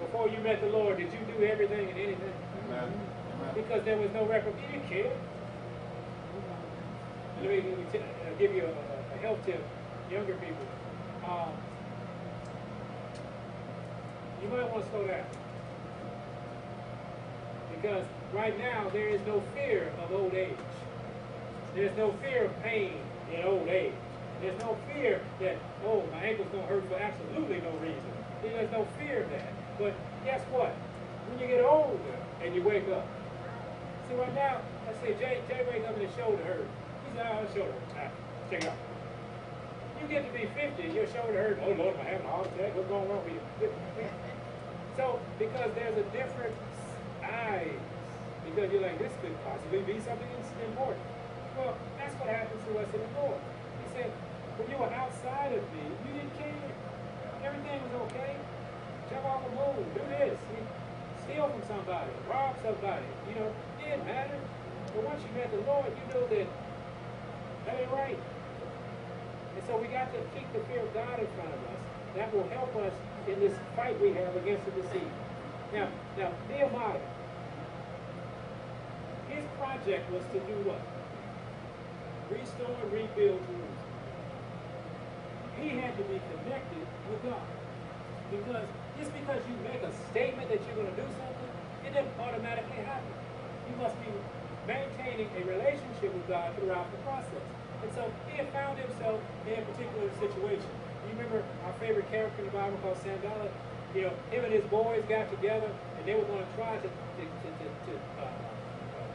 [0.00, 2.32] Before you met the Lord, did you do everything and anything?
[2.68, 2.92] Amen.
[3.54, 4.60] Because there was no reprobate.
[4.62, 5.12] You didn't care.
[7.40, 9.62] Let me, let me t- uh, give you a, a, a health tip,
[10.10, 10.66] younger people.
[11.28, 11.52] Um,
[14.42, 15.24] you might want to slow down.
[17.74, 20.56] Because right now there is no fear of old age.
[21.74, 22.94] There's no fear of pain
[23.32, 23.92] in old age.
[24.40, 28.12] There's no fear that, oh, my ankle's going to hurt for absolutely no reason.
[28.42, 29.52] There's no fear of that.
[29.78, 30.74] But guess what?
[31.28, 31.98] When you get older
[32.42, 33.06] and you wake up,
[34.08, 36.66] see right now, let's say Jay, Jay wake up and his shoulder hurt.
[37.08, 37.94] He's out, oh, his shoulder hurts.
[37.96, 38.10] Ah,
[38.50, 38.76] check it out.
[40.02, 41.60] You get to be 50, and your shoulder hurts.
[41.64, 42.74] Oh Lord, am I having a heart attack?
[42.74, 44.08] What's going on with you?
[44.96, 46.54] So, because there's a different
[47.24, 47.80] eyes,
[48.44, 50.28] because you're like, this could possibly be something
[50.68, 51.00] important.
[51.56, 53.40] Well, that's what happens to us in the Lord.
[53.84, 54.10] He said,
[54.60, 56.68] when you were outside of me, you didn't care.
[57.44, 58.36] Everything was okay.
[59.08, 60.36] Jump off a moon, do this,
[61.24, 63.06] steal from somebody, rob somebody.
[63.28, 64.38] You know, it didn't matter.
[64.94, 66.46] But once you met the Lord, you know that
[67.66, 68.18] that ain't right.
[69.56, 71.80] And so we got to keep the fear of God in front of us.
[72.16, 72.92] That will help us
[73.28, 75.10] in this fight we have against the deceit.
[75.72, 77.00] Now, now Nehemiah,
[79.28, 80.80] his project was to do what?
[82.30, 83.90] Restore and rebuild Jerusalem.
[85.60, 87.46] He had to be connected with God.
[88.30, 91.52] Because just because you make a statement that you're going to do something,
[91.84, 93.12] it doesn't automatically happen.
[93.68, 94.10] You must be
[94.66, 97.44] maintaining a relationship with God throughout the process.
[97.82, 100.70] And so he had found himself in a particular situation.
[101.06, 103.52] You remember our favorite character in the Bible called Sanballat?
[103.94, 106.88] You know, him and his boys got together and they were going to try to,
[106.88, 109.06] to, to, to, to uh, uh,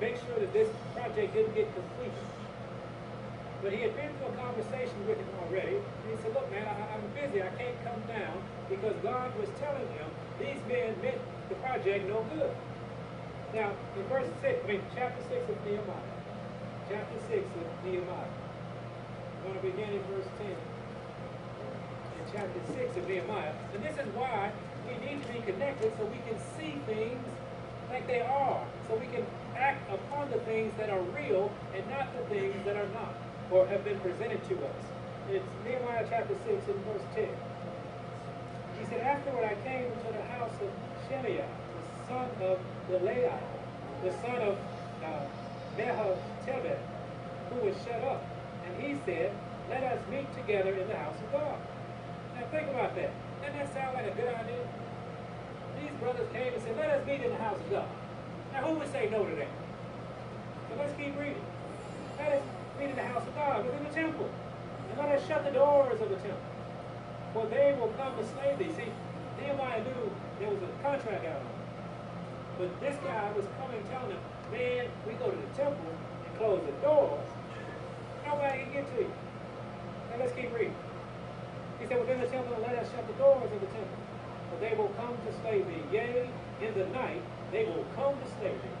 [0.00, 2.26] make sure that this project didn't get completed.
[3.62, 5.76] But he had been through a conversation with him already.
[5.76, 7.42] And he said, look, man, I, I'm busy.
[7.42, 8.36] I can't come down
[8.68, 10.06] because God was telling him
[10.38, 12.54] these men meant the project no good.
[13.54, 16.14] Now, in verse 6, I mean, chapter 6 of Nehemiah,
[16.88, 20.56] chapter 6 of Nehemiah, I'm going to begin in verse 10 in
[22.32, 23.52] chapter 6 of Nehemiah.
[23.74, 24.52] And this is why
[24.86, 27.24] we need to be connected so we can see things
[27.90, 28.64] like they are.
[28.88, 29.24] So we can
[29.56, 33.14] act upon the things that are real and not the things that are not
[33.50, 34.82] or have been presented to us.
[35.30, 37.28] It's Nehemiah chapter 6 and verse 10.
[38.78, 40.70] He said, Afterward I came to the house of
[41.08, 43.40] Shemaiah, the son of Delaiah,
[44.04, 44.58] the son of
[45.04, 45.24] uh,
[47.50, 48.24] who was shut up.
[48.66, 49.32] And he said,
[49.70, 51.58] Let us meet together in the house of God.
[52.38, 53.10] Now think about that.
[53.42, 54.62] Doesn't that sound like a good idea?
[55.80, 57.88] these brothers came and said, let us meet in the house of God.
[58.52, 59.50] Now who would say no to that?
[60.68, 61.44] So let's keep reading.
[62.18, 62.42] Let us
[62.78, 64.28] meet in the house of God, within the temple.
[64.90, 66.50] And let us shut the doors of the temple.
[67.32, 68.72] For they will come to slay thee.
[68.74, 68.90] See,
[69.40, 71.58] Nehemiah knew there was a contract out on.
[72.58, 75.92] But this guy was coming telling them, man, we go to the temple
[76.26, 77.22] and close the doors.
[78.26, 79.12] Nobody can get to you.
[80.10, 80.74] Now let's keep reading.
[81.80, 83.98] He said, within the temple, let us shut the doors of the temple.
[84.50, 85.82] For they will come to slay thee.
[85.92, 86.28] Yea,
[86.60, 88.76] in the night, they will come to slay thee.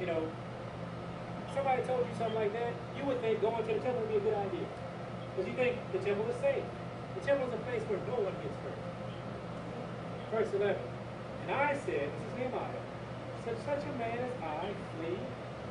[0.00, 0.20] You know,
[1.54, 4.18] somebody told you something like that, you would think going to the temple would be
[4.18, 4.66] a good idea.
[5.32, 6.64] Because you think the temple is safe.
[7.14, 8.80] The temple is a place where no one gets hurt.
[10.30, 10.76] Verse 11.
[11.46, 12.82] And I said, this is Nehemiah,
[13.44, 15.18] said, such a man as I flee.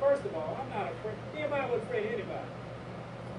[0.00, 1.18] First of all, I'm not afraid.
[1.34, 2.50] Nehemiah wasn't afraid anybody.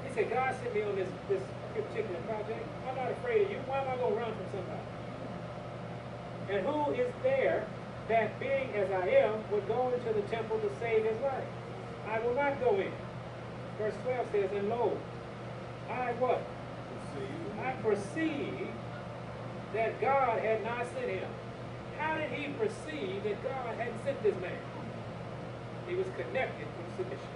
[0.07, 1.43] He said, God sent me on this, this
[1.81, 2.65] particular project.
[2.87, 3.57] I'm not afraid of you.
[3.67, 4.85] Why am I going to run from somebody?
[6.49, 7.67] And who is there
[8.07, 11.47] that being as I am would go into the temple to save his life?
[12.07, 12.91] I will not go in.
[13.77, 14.97] Verse 12 says, And lo,
[15.89, 16.41] I what?
[17.63, 18.67] I perceive
[19.73, 21.29] that God had not sent him.
[21.97, 24.57] How did he perceive that God hadn't sent this man?
[25.87, 27.34] He was connected with submission.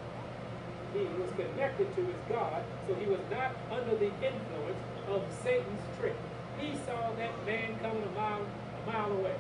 [0.94, 5.82] He was connected to his God, so he was not under the influence of Satan's
[6.00, 6.16] trick.
[6.60, 9.36] He saw that man coming a mile, a mile away.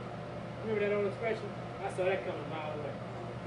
[0.63, 1.49] Remember that old expression?
[1.83, 2.93] I saw that coming a mile away.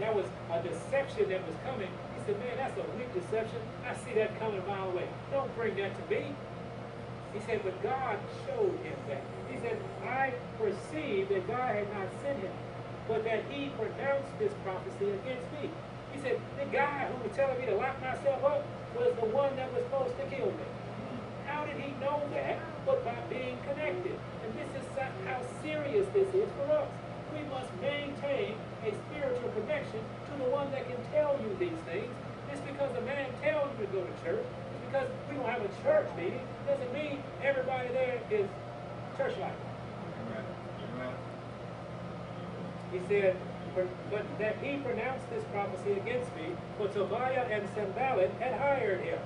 [0.00, 1.88] That was a deception that was coming.
[1.88, 3.60] He said, man, that's a weak deception.
[3.86, 5.06] I see that coming a mile away.
[5.30, 6.34] Don't bring that to me.
[7.34, 9.22] He said, but God showed him that.
[9.48, 12.52] He said, I perceived that God had not sent him,
[13.06, 15.70] but that he pronounced this prophecy against me.
[16.12, 18.64] He said, the guy who was telling me to lock myself up
[18.96, 20.68] was the one that was supposed to kill me.
[21.46, 22.60] How did he know that?
[22.86, 24.16] But by being connected.
[24.44, 24.86] And this is
[25.24, 26.88] how serious this is for us.
[27.32, 32.12] We must maintain a spiritual connection to the one that can tell you these things.
[32.50, 35.64] Just because a man tells you to go to church, just because we don't have
[35.64, 38.46] a church meeting, doesn't mean everybody there is
[39.16, 39.56] church-like.
[42.92, 43.36] He said,
[43.74, 49.18] but that he pronounced this prophecy against me, for Tobiah and Sanballat had hired him.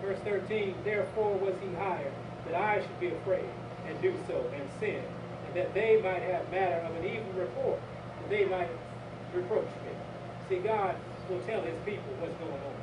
[0.00, 2.12] Verse 13, therefore was he hired,
[2.46, 3.48] that I should be afraid,
[3.86, 5.02] and do so, and sin,
[5.46, 7.80] and that they might have matter of an evil report,
[8.22, 8.70] and they might
[9.34, 9.92] reproach me.
[10.48, 10.96] See, God
[11.28, 12.76] will tell his people what's going on.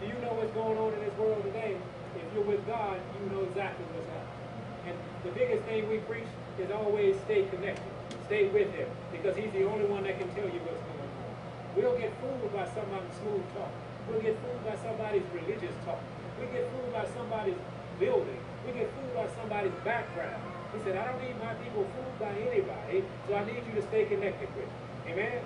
[0.00, 1.76] Do you know what's going on in this world today?
[2.16, 4.92] If you're with God, you know exactly what's happening.
[4.92, 8.01] And the biggest thing we preach is always stay connected.
[8.32, 11.32] Stay with him because he's the only one that can tell you what's going on.
[11.76, 13.68] We'll get fooled by somebody's smooth talk.
[14.08, 16.00] We'll get fooled by somebody's religious talk.
[16.40, 17.60] We get fooled by somebody's
[18.00, 18.40] building.
[18.64, 20.40] We get fooled by somebody's background.
[20.72, 23.84] He said, I don't need my people fooled by anybody, so I need you to
[23.92, 25.12] stay connected with me.
[25.12, 25.44] Amen?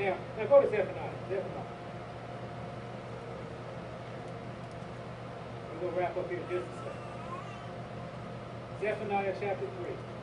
[0.00, 1.12] Now, now go to Zephaniah.
[1.28, 1.76] Zephaniah.
[5.76, 7.04] We're going to wrap up here just a second.
[8.80, 10.15] Zephaniah chapter 3.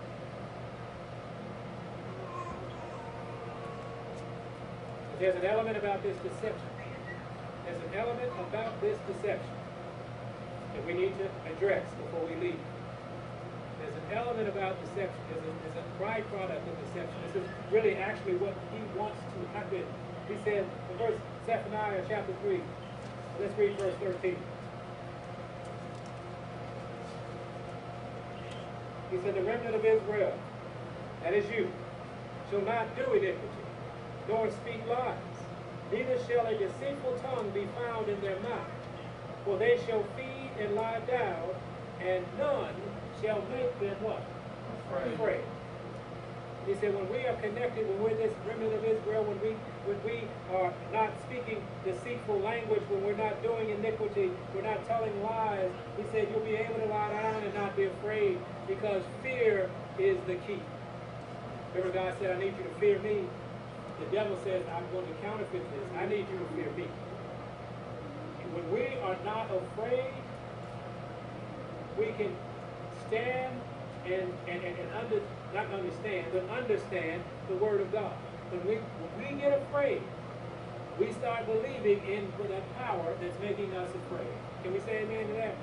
[5.23, 6.67] There's an element about this deception.
[7.63, 9.55] There's an element about this deception
[10.75, 12.59] that we need to address before we leave.
[13.79, 15.23] There's an element about deception.
[15.31, 17.15] There's a, byproduct of deception.
[17.31, 19.85] This is really actually what he wants to happen.
[20.27, 22.59] He said in verse Zephaniah chapter 3,
[23.39, 24.35] let's read verse 13.
[29.09, 30.37] He said, the remnant of Israel,
[31.21, 31.71] that is you,
[32.51, 33.62] shall not do iniquity,
[34.27, 35.17] nor speak lies.
[35.91, 38.71] Neither shall a deceitful tongue be found in their mouth.
[39.45, 41.49] For they shall feed and lie down,
[42.01, 42.73] and none
[43.21, 44.23] shall make them what?
[44.89, 45.13] Afraid.
[45.13, 45.43] Afraid.
[46.65, 49.55] He said, when we are connected, when we're this remnant of Israel, when we
[49.85, 50.23] when we
[50.55, 56.03] are not speaking deceitful language, when we're not doing iniquity, we're not telling lies, he
[56.13, 59.69] said, you'll be able to lie down and not be afraid, because fear
[59.99, 60.61] is the key.
[61.75, 63.27] Remember God said, I need you to fear me.
[63.99, 65.85] The devil says, I'm going to counterfeit this.
[65.97, 66.87] I need you to fear me.
[68.53, 70.13] When we are not afraid,
[71.97, 72.35] we can
[73.07, 73.59] stand
[74.05, 75.21] and, and, and, and under,
[75.53, 78.13] not understand, but understand the word of God.
[78.51, 80.01] When we, when we get afraid,
[80.99, 84.33] we start believing in that power that's making us afraid.
[84.63, 85.55] Can we say amen to that?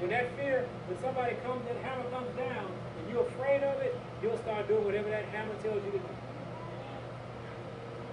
[0.00, 3.96] When that fear, when somebody comes, that hammer comes down, and you're afraid of it,
[4.22, 6.04] you'll start doing whatever that hammer tells you to do.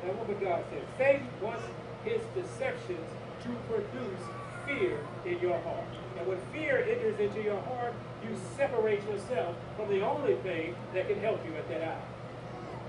[0.05, 0.81] Now what would God say?
[0.97, 1.63] Satan wants
[2.03, 3.07] his deceptions
[3.43, 4.23] to produce
[4.65, 5.87] fear in your heart.
[6.17, 7.93] And when fear enters into your heart,
[8.23, 12.03] you separate yourself from the only thing that can help you at that hour.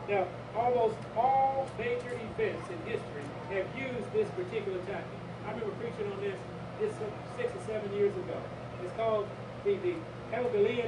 [0.09, 5.21] Now, almost all major events in history have used this particular tactic.
[5.47, 6.39] I remember preaching on this,
[6.81, 6.93] this
[7.37, 8.41] six or seven years ago.
[8.83, 9.29] It's called
[9.65, 9.95] the, the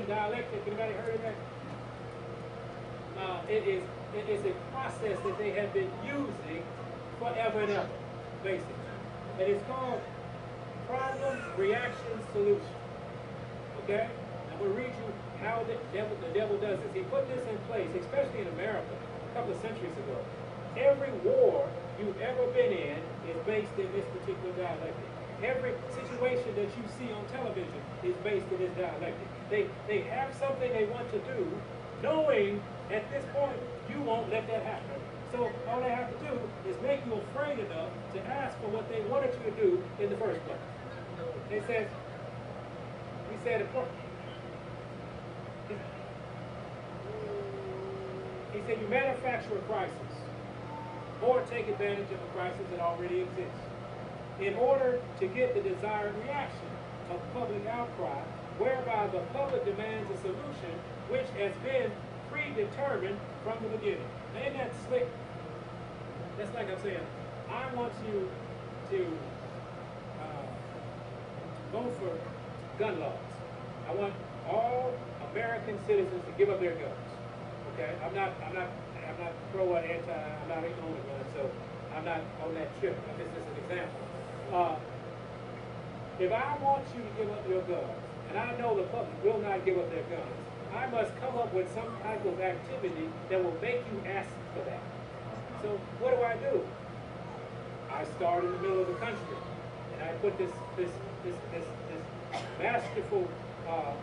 [0.06, 0.62] dialectic.
[0.66, 1.34] Anybody heard of that?
[3.18, 3.82] Uh, it is
[4.16, 6.62] it is a process that they have been using
[7.18, 7.88] forever and ever,
[8.42, 8.74] basically.
[9.38, 10.00] And it's called
[10.86, 12.74] problem, reaction, solution.
[13.84, 14.08] Okay?
[14.52, 16.90] I'm going to read you how the devil, the devil does this.
[16.92, 18.90] He put this in place, especially in America,
[19.30, 20.18] a couple of centuries ago.
[20.76, 22.98] Every war you've ever been in
[23.30, 25.06] is based in this particular dialectic.
[25.42, 29.28] Every situation that you see on television is based in this dialectic.
[29.48, 31.48] They, they have something they want to do,
[32.02, 33.56] knowing at this point
[33.90, 35.00] you won't let that happen.
[35.32, 36.38] So all they have to do
[36.68, 40.10] is make you afraid enough to ask for what they wanted you to do in
[40.10, 40.58] the first place.
[41.48, 41.88] They said,
[43.30, 43.66] we said,
[48.52, 49.94] he said, you manufacture a crisis
[51.22, 53.60] or take advantage of a crisis that already exists
[54.40, 56.70] in order to get the desired reaction
[57.10, 58.22] of public outcry,
[58.58, 60.72] whereby the public demands a solution
[61.08, 61.90] which has been
[62.30, 64.06] predetermined from the beginning.
[64.36, 65.08] Ain't that slick?
[66.38, 67.06] That's like I'm saying,
[67.50, 68.28] I want you
[68.90, 69.06] to
[70.22, 70.42] uh,
[71.72, 72.16] vote for
[72.78, 73.18] gun laws.
[73.88, 74.14] I want
[74.48, 74.94] all
[75.32, 77.10] American citizens to give up their guns.
[77.74, 77.94] Okay?
[78.04, 78.68] I'm not I'm not
[79.08, 81.50] I'm not pro or anti I'm not even on a gun, so
[81.96, 82.96] I'm not on that trip.
[83.18, 84.00] This is an example.
[84.52, 84.76] Uh,
[86.18, 87.96] if I want you to give up your guns,
[88.28, 90.36] and I know the public will not give up their guns,
[90.74, 94.64] I must come up with some type of activity that will make you ask for
[94.64, 94.82] that.
[95.62, 96.62] So what do I do?
[97.90, 99.36] I start in the middle of the country,
[99.94, 100.90] and I put this this
[101.24, 103.28] this this, this masterful
[103.66, 103.94] uh, uh,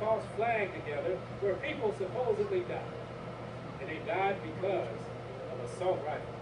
[0.00, 2.94] false flag together where people supposedly died,
[3.80, 5.00] and they died because
[5.50, 6.34] of assault rifles.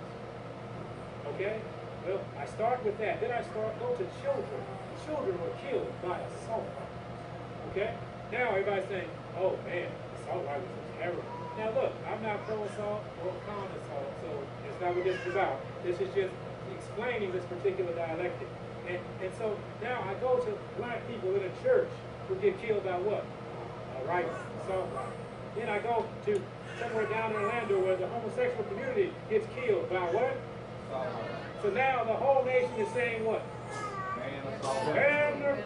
[1.34, 1.60] Okay?
[2.06, 3.20] Well, I start with that.
[3.20, 4.62] Then I start go to children.
[5.06, 7.70] Children were killed by assault rifles.
[7.70, 7.94] Okay?
[8.32, 11.24] Now everybody's saying, oh man, assault rifles are terrible.
[11.58, 14.30] Now look, I'm not pro salt or con-salt, so
[14.66, 15.60] it's not what this is about.
[15.84, 16.32] This is just
[16.72, 18.48] explaining this particular dialectic.
[18.88, 21.90] And, and so now I go to black people in a church
[22.26, 23.22] who get killed by what?
[24.00, 24.32] A rifle,
[24.64, 25.12] assault rifle.
[25.54, 26.40] Then I go to
[26.80, 30.40] somewhere down in Orlando where the homosexual community gets killed by what?
[31.60, 33.42] So now the whole nation is saying what?
[34.16, 35.62] Man,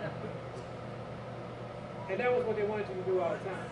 [2.09, 3.69] and that was what they wanted you to do all the time.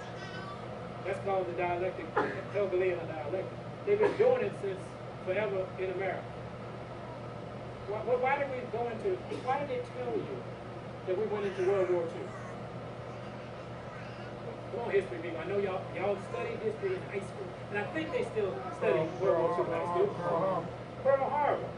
[1.04, 2.06] That's called the dialectic,
[2.52, 3.46] Hegelian dialectic.
[3.86, 4.80] They've been doing it since
[5.24, 6.24] forever in America.
[7.88, 10.36] Why, why, did we go into, why did they tell you
[11.06, 12.24] that we went into World War II?
[14.72, 15.38] Come on, history people.
[15.38, 17.46] I know y'all y'all studied history in high school.
[17.70, 20.66] And I think they still study World War II in high school.
[21.04, 21.68] Pearl Harbor.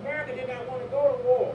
[0.00, 1.54] America did not want to go to war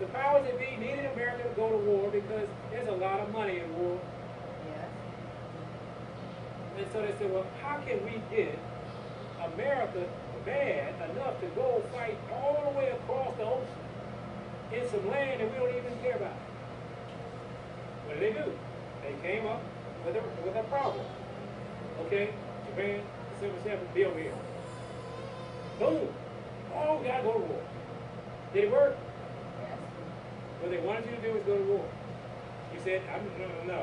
[0.00, 3.30] the powers that be needed America to go to war because there's a lot of
[3.32, 4.00] money in war.
[4.66, 4.88] Yes.
[6.78, 8.58] And so they said, well, how can we get
[9.52, 10.08] America
[10.46, 13.68] bad enough to go fight all the way across the ocean
[14.72, 16.40] in some land that we don't even care about?
[18.06, 18.52] What did they do?
[19.02, 19.60] They came up
[20.06, 21.04] with a, with a problem.
[22.06, 22.32] Okay,
[22.66, 23.02] Japan,
[23.34, 24.32] December 7th, be over here.
[25.78, 26.08] Boom.
[26.74, 27.62] Oh, we gotta go to war.
[28.54, 28.96] Did it work?
[30.60, 31.88] What they wanted you to do was go to war.
[32.74, 33.82] You said, I'm, no, no, no.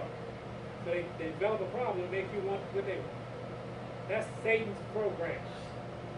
[0.85, 3.17] So they, they develop a problem to make you want what they want.
[4.07, 5.41] That's Satan's program.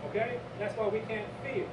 [0.09, 0.39] Okay?
[0.59, 1.65] That's why we can't fear.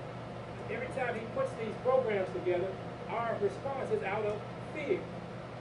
[0.71, 2.71] Every time he puts these programs together,
[3.11, 4.41] our response is out of
[4.75, 4.99] fear.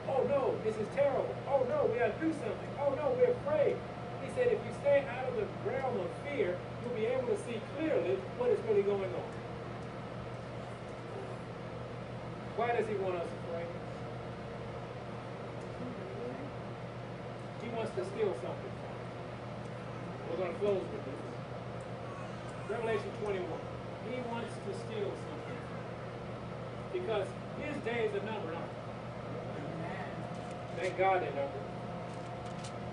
[0.07, 1.33] Oh no, this is terrible.
[1.49, 2.71] Oh no, we gotta do something.
[2.79, 3.75] Oh no, we're afraid.
[4.21, 7.37] He said if you stay out of the realm of fear, you'll be able to
[7.45, 9.29] see clearly what is really going on.
[12.55, 13.67] Why does he want us afraid?
[17.61, 18.73] He wants to steal something
[20.29, 21.25] We're going to close with this.
[22.71, 23.43] Revelation 21.
[24.09, 25.59] He wants to steal something.
[26.93, 27.27] Because
[27.59, 28.71] his days are numbered, aren't
[30.77, 30.81] they?
[30.81, 31.67] Thank God they're numbered.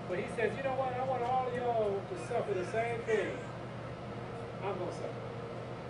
[0.08, 0.92] But he says, you know what?
[0.92, 3.30] I want all of y'all to suffer the same thing
[4.64, 5.22] I'm going to suffer.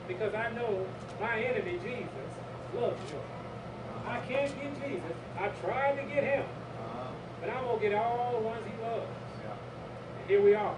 [0.07, 0.87] Because I know
[1.21, 2.31] my enemy, Jesus,
[2.75, 3.42] loves you.
[4.07, 5.17] I can't get Jesus.
[5.39, 6.45] I tried to get him.
[6.45, 7.09] Uh-huh.
[7.41, 9.07] But I'm going to get all the ones he loves.
[10.19, 10.77] And here we are.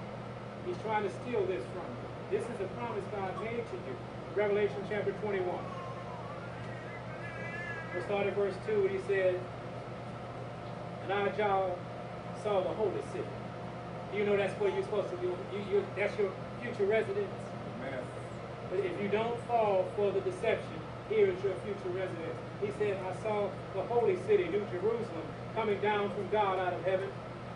[0.66, 2.38] He's trying to steal this from you.
[2.38, 3.96] This is a promise God made to you.
[4.34, 5.46] Revelation chapter 21.
[7.94, 9.38] We'll start at verse 2 and he said,
[11.04, 11.72] And I, John,
[12.42, 13.28] saw the holy city.
[14.10, 15.26] Do you know that's where you're supposed to be.
[15.26, 15.34] You,
[15.70, 17.30] you, that's your future residence.
[17.78, 18.00] Amen.
[18.70, 22.40] But if you don't fall for the deception, here is your future residence.
[22.64, 26.82] He said, I saw the holy city, New Jerusalem, coming down from God out of
[26.82, 27.10] heaven,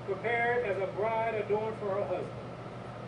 [0.05, 2.29] prepared as a bride adorned for her husband.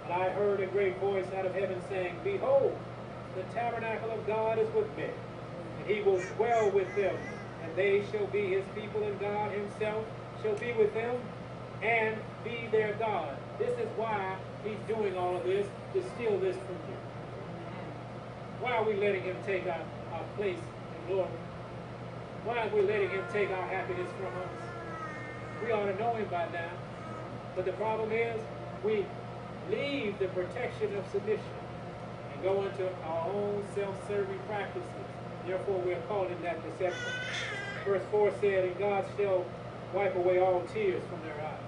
[0.04, 2.74] And I heard a great voice out of heaven saying, Behold,
[3.36, 5.12] the tabernacle of God is with men,
[5.78, 7.14] and he will dwell with them,
[7.62, 10.02] and they shall be his people, and God himself
[10.42, 11.16] shall be with them,
[11.82, 13.36] and be their God.
[13.58, 16.96] This is why he's doing all of this, to steal this from you.
[18.60, 21.28] Why are we letting him take our, our place in glory?
[22.44, 25.64] Why are we letting him take our happiness from us?
[25.64, 26.70] We ought to know him by now.
[27.54, 28.40] But the problem is,
[28.82, 29.04] we
[29.70, 31.60] leave the protection of submission
[32.32, 34.88] and go into our own self-serving practices.
[35.46, 37.12] Therefore, we are called in that deception.
[37.84, 39.44] Verse 4 said, And God shall
[39.92, 41.60] wipe away all tears from their eyes.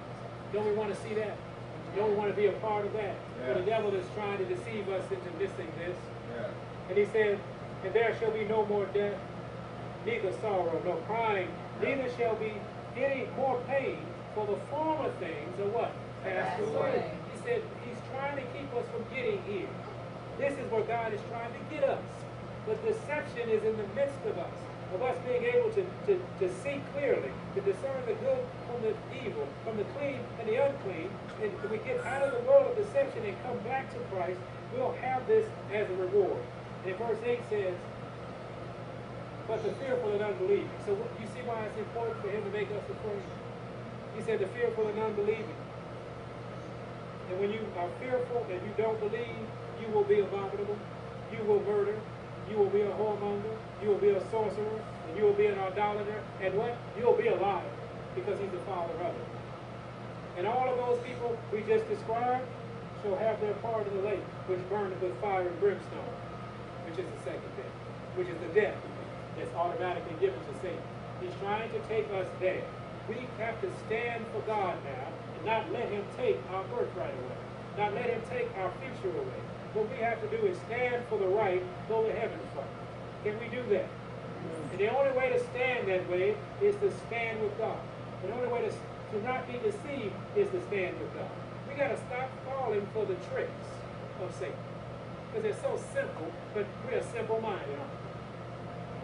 [0.52, 1.36] Don't we want to see that?
[1.96, 3.16] Don't we want to be a part of that?
[3.46, 5.96] But the devil is trying to deceive us into missing this.
[6.34, 6.48] Yeah.
[6.88, 7.38] And he said,
[7.84, 9.18] And there shall be no more death,
[10.06, 11.48] neither sorrow, nor crying,
[11.82, 12.52] neither shall be
[12.96, 13.98] any more pain,
[14.34, 15.92] for the former things are what?
[16.24, 17.10] Passed away.
[17.32, 19.68] He said, He's trying to keep us from getting here.
[20.38, 22.02] This is where God is trying to get us.
[22.66, 24.54] But deception is in the midst of us,
[24.94, 28.94] of us being able to, to, to see clearly, to discern the good from the
[29.18, 31.10] evil, from the clean and the unclean.
[31.42, 34.38] And if we get out of the world of deception and come back to Christ,
[34.74, 36.38] we'll have this as a reward.
[36.86, 37.74] And verse 8 says,
[39.48, 40.70] but the fearful and unbelieving.
[40.86, 43.26] So you see why it's important for him to make us afraid.
[44.16, 45.56] He said the fearful and unbelieving.
[47.30, 49.42] And when you are fearful and you don't believe,
[49.80, 50.76] you will be abominable,
[51.32, 51.98] you will murder,
[52.50, 55.58] you will be a whoremonger, you will be a sorcerer, and you will be an
[55.58, 56.76] idolater, and what?
[56.98, 57.64] You'll be a liar,
[58.14, 59.28] because he's the father of it.
[60.36, 62.46] And all of those people we just described
[63.02, 66.14] shall have their part in the lake, which burneth with fire and brimstone,
[66.86, 67.74] which is the second death,
[68.14, 68.76] which is the death
[69.36, 70.82] that's automatically given to Satan.
[71.20, 72.62] He's trying to take us there.
[73.08, 77.40] We have to stand for God now and not let him take our birthright away,
[77.78, 79.42] not let him take our future away.
[79.74, 82.64] What we have to do is stand for the right, go to heaven for.
[83.24, 83.88] Can we do that?
[84.70, 87.78] And the only way to stand that way is to stand with God.
[88.22, 91.30] The only way to, to not be deceived is to stand with God.
[91.68, 93.66] We got to stop falling for the tricks
[94.20, 94.54] of Satan.
[95.28, 97.78] Because they're so simple, but we're simple-minded?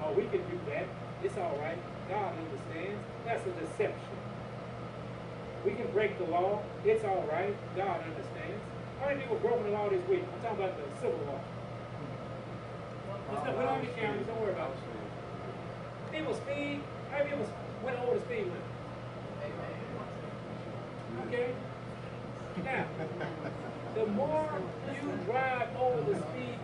[0.02, 0.86] Oh, we can do that.
[1.22, 1.78] It's all right.
[2.08, 3.02] God understands.
[3.24, 4.16] That's a deception.
[5.64, 6.62] We can break the law.
[6.84, 7.54] It's all right.
[7.76, 8.62] God understands.
[9.00, 10.22] How many people broken the law this week?
[10.34, 11.40] I'm talking about the civil law.
[13.32, 14.26] Let's not, we don't have any cameras.
[14.26, 16.12] Don't worry about it.
[16.12, 16.80] People speed.
[17.10, 17.46] How many people
[17.84, 18.62] went over the speed limit?
[21.26, 21.52] Okay?
[22.64, 22.86] Now,
[23.94, 24.50] the more
[24.94, 26.58] you drive over the speed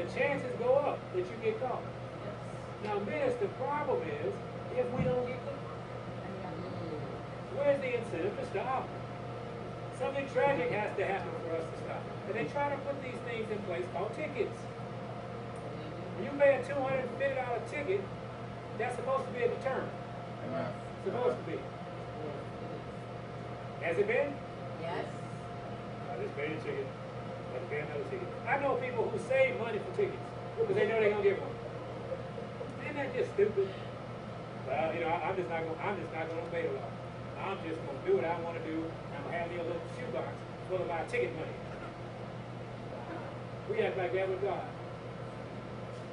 [0.00, 1.82] the chances go up that you get caught.
[2.84, 4.32] Now, miss, the problem is
[4.76, 5.60] if we don't get caught.
[7.56, 8.88] Where's the incentive to stop?
[9.98, 12.02] Something tragic has to happen for us to stop.
[12.28, 14.56] And they try to put these things in place called tickets.
[16.16, 18.00] When you pay a $250 ticket,
[18.78, 19.92] that's supposed to be a deterrent.
[20.46, 20.72] Amen.
[21.04, 21.58] Supposed to be.
[23.84, 24.32] Has it been?
[24.80, 25.04] Yes.
[26.10, 26.86] I just paid a ticket.
[27.70, 28.26] Another ticket.
[28.46, 30.18] I know people who save money for tickets
[30.58, 31.54] because they know they're gonna get one.
[32.82, 33.68] Isn't that just stupid?
[34.66, 35.78] Well, you know, I- I'm just not gonna.
[35.78, 36.90] I'm just not gonna obey the law.
[37.40, 38.84] I'm just gonna do what I want to do.
[39.14, 40.28] I'm gonna have me a little shoebox
[40.68, 41.54] full of my ticket money.
[43.70, 44.66] We act like that with God.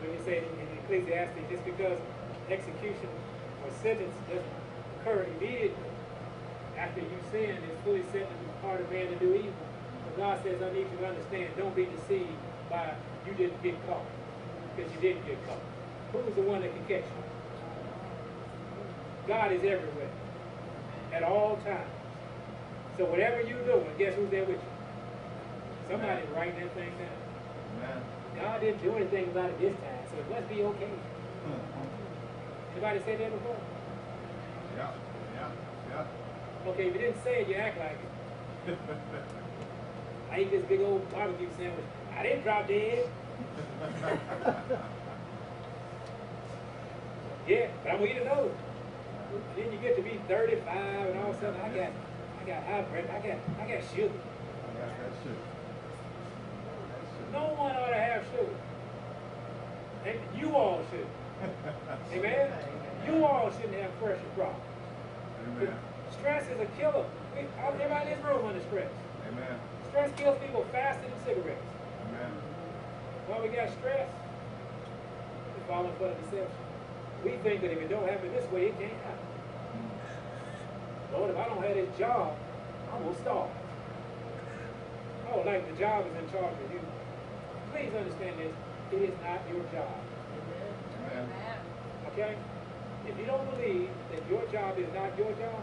[0.01, 1.97] When you say in in Ecclesiastes, just because
[2.53, 3.10] execution
[3.66, 4.55] or sentence doesn't
[5.01, 5.89] occur immediately
[6.78, 9.66] after you sin, it's fully set in the heart of man to do evil.
[10.08, 12.39] But God says, I need you to understand, don't be deceived
[12.70, 12.95] by
[13.28, 14.05] you didn't get caught.
[14.76, 15.60] Because you didn't get caught.
[16.14, 17.24] Who's the one that can catch you?
[19.28, 20.10] God is everywhere.
[21.12, 21.91] At all times.
[22.97, 24.72] So whatever you're doing, guess who's there with you?
[25.91, 27.20] Somebody's writing that thing down.
[27.78, 28.01] Amen.
[28.36, 30.91] God didn't do anything about it this time, so it must be okay.
[31.45, 32.74] Hmm.
[32.74, 33.58] Anybody said that before?
[34.78, 34.91] Yeah,
[35.36, 35.49] yeah,
[35.89, 36.70] yeah.
[36.72, 37.97] Okay, if you didn't say it, you act like
[38.68, 38.78] it.
[40.32, 41.86] I ate this big old barbecue sandwich.
[42.17, 43.07] I didn't drop dead.
[47.47, 48.43] Yeah, but I'm gonna eat another.
[48.49, 48.57] one.
[49.55, 51.91] Then you get to be 35 and all of a sudden I got
[52.41, 54.09] I got high blood, I got I got sugar.
[54.09, 54.19] True.
[54.78, 55.38] That's true.
[57.32, 58.55] No one ought to have sugar.
[60.05, 61.07] And you all should.
[62.13, 62.51] Amen?
[63.05, 64.63] You all shouldn't have pressure problems.
[65.57, 65.75] Amen.
[66.11, 67.05] Stress is a killer.
[67.65, 68.91] Everybody in this room under stress.
[69.32, 69.59] Amen.
[69.98, 71.66] Stress kills people faster than cigarettes.
[72.06, 72.30] Amen.
[73.26, 74.06] Why we got stress?
[74.06, 76.62] We're falling for the deception.
[77.26, 79.26] We think that if it don't happen this way, it can't happen.
[79.74, 81.18] Mm.
[81.18, 82.38] Lord, if I don't have this job,
[82.93, 83.50] I'm going to starve.
[85.34, 86.82] Oh, like the job is in charge of you.
[87.74, 88.54] Please understand this.
[88.93, 89.98] It is not your job.
[91.10, 91.26] Amen.
[92.14, 92.38] Okay?
[93.10, 95.58] If you don't believe that your job is not your job,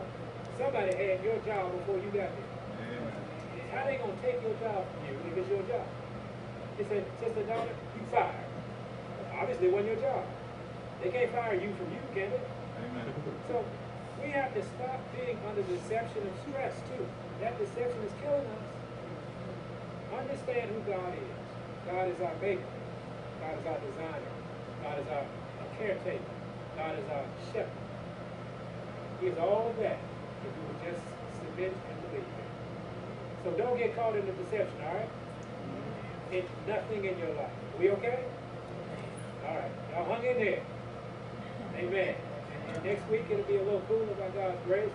[0.59, 2.54] somebody had your job before you got here.
[3.75, 5.87] How they gonna take your job from you if it's your job?
[6.79, 8.47] He said, Sister Donna, you fired.
[9.35, 10.23] Obviously, it wasn't your job.
[11.03, 12.45] They can't fire you from you, can they?
[12.87, 13.11] Amen.
[13.51, 13.65] So
[14.23, 17.03] we have to stop being under deception and stress too.
[17.41, 18.67] That deception is killing us.
[20.23, 21.35] Understand who God is.
[21.91, 22.63] God is our maker.
[23.43, 24.33] God is our designer.
[24.83, 25.27] God is our,
[25.79, 26.23] caretaker.
[26.77, 27.83] God is our shepherd.
[29.21, 31.03] He is all of that if we would just
[31.43, 32.44] submit and believe.
[33.45, 35.09] So don't get caught in the deception, all right?
[36.33, 37.53] It's nothing in your life.
[37.79, 38.25] We okay?
[39.47, 39.71] All right.
[39.93, 40.63] Y'all hung in there.
[41.77, 42.15] Amen.
[42.69, 44.89] And next week it'll be a little cooler by God's grace.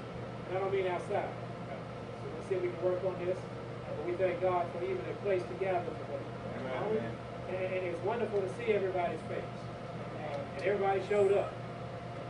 [0.50, 1.30] And I don't mean outside.
[1.30, 3.38] So we'll see if we can work on this.
[3.86, 6.24] But we thank God for even a place to gather today.
[6.58, 7.12] Amen.
[7.50, 9.44] And, and it's wonderful to see everybody's face.
[10.58, 11.54] And everybody showed up.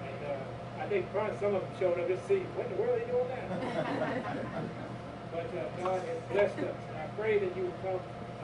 [0.03, 2.75] And uh, I think probably some of them showed up just to see, what in
[2.75, 4.63] the world are you doing now?
[5.39, 6.75] but uh, God has blessed us.
[6.89, 7.99] And I pray that you will come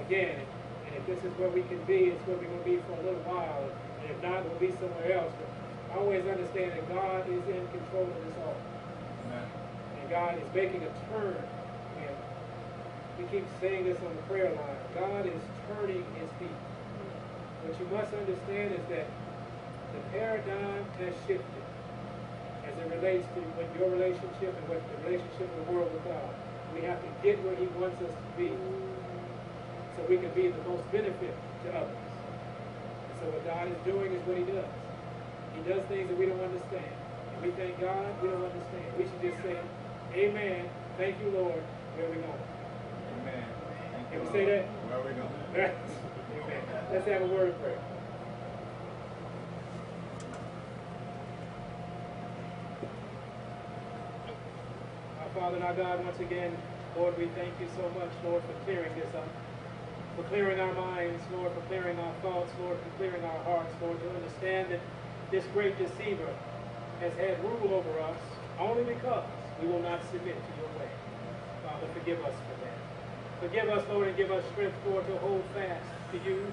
[0.05, 0.39] again.
[0.39, 2.95] And, if this is where we can be, it's where we're going to be for
[2.95, 3.67] a little while.
[3.67, 5.33] And if not, we'll be somewhere else.
[5.35, 8.55] But always understand that God is in control of this all.
[9.27, 9.43] Amen.
[9.99, 11.35] And God is making a turn.
[11.35, 12.15] And
[13.19, 14.79] we keep saying this on the prayer line.
[14.95, 16.59] God is turning his feet.
[17.67, 19.07] What you must understand is that
[19.91, 21.65] the paradigm has shifted
[22.63, 23.39] as it relates to
[23.79, 26.31] your relationship and what the relationship of the world with God.
[26.75, 28.51] We have to get where he wants us to be
[29.95, 31.31] so we can be the most benefit
[31.63, 31.95] to others.
[31.95, 34.67] And so what God is doing is what he does.
[35.55, 36.91] He does things that we don't understand.
[37.31, 38.85] And we thank God, we don't understand.
[38.99, 39.55] We should just say,
[40.13, 40.67] Amen.
[40.97, 41.63] Thank you, Lord.
[41.95, 42.43] Where are we going?
[43.23, 43.43] Amen.
[43.95, 44.63] Thank Can you, we say that?
[44.91, 45.31] Where are we going?
[45.55, 45.71] Amen.
[46.91, 47.79] Let's have a word of prayer.
[55.35, 56.55] Father and our God, once again,
[56.95, 59.27] Lord, we thank you so much, Lord, for clearing this up.
[60.15, 63.99] For clearing our minds, Lord, for clearing our thoughts, Lord, for clearing our hearts, Lord,
[63.99, 64.79] to understand that
[65.31, 66.31] this great deceiver
[67.01, 68.15] has had rule over us
[68.59, 69.27] only because
[69.61, 70.87] we will not submit to your way.
[71.67, 72.79] Father, forgive us for that.
[73.43, 75.83] Forgive us, Lord, and give us strength, Lord, to hold fast
[76.13, 76.47] to you.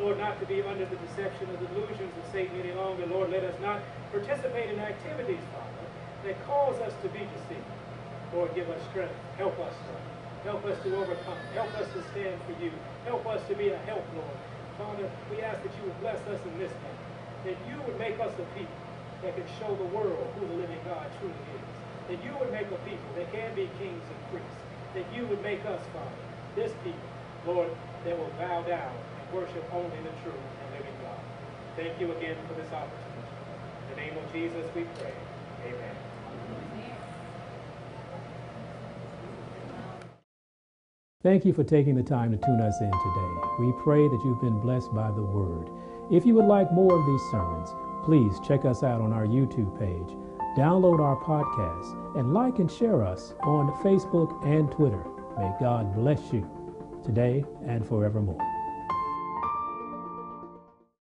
[0.00, 3.06] Lord, not to be under the deception of delusions of Satan any longer.
[3.06, 3.78] Lord, let us not
[4.10, 5.86] participate in activities, Father,
[6.26, 7.62] that cause us to be deceived.
[8.34, 9.14] Lord, give us strength.
[9.38, 9.72] Help us.
[10.42, 11.38] Help us to overcome.
[11.54, 12.70] Help us to stand for you.
[13.06, 14.36] Help us to be a help, Lord.
[14.76, 16.96] Father, we ask that you would bless us in this day.
[17.46, 18.80] That you would make us a people
[19.22, 21.64] that can show the world who the living God truly is.
[22.10, 24.60] That you would make a people that can be kings and priests.
[24.94, 26.24] That you would make us, Father,
[26.56, 27.08] this people,
[27.46, 27.70] Lord,
[28.04, 31.22] that will bow down and worship only the true and living God.
[31.76, 33.30] Thank you again for this opportunity.
[33.88, 35.14] In the name of Jesus we pray.
[35.66, 36.03] Amen.
[41.24, 43.48] Thank you for taking the time to tune us in today.
[43.58, 45.70] We pray that you've been blessed by the word.
[46.12, 47.70] If you would like more of these sermons,
[48.04, 50.14] please check us out on our YouTube page,
[50.54, 55.02] download our podcast, and like and share us on Facebook and Twitter.
[55.38, 56.46] May God bless you
[57.02, 58.53] today and forevermore.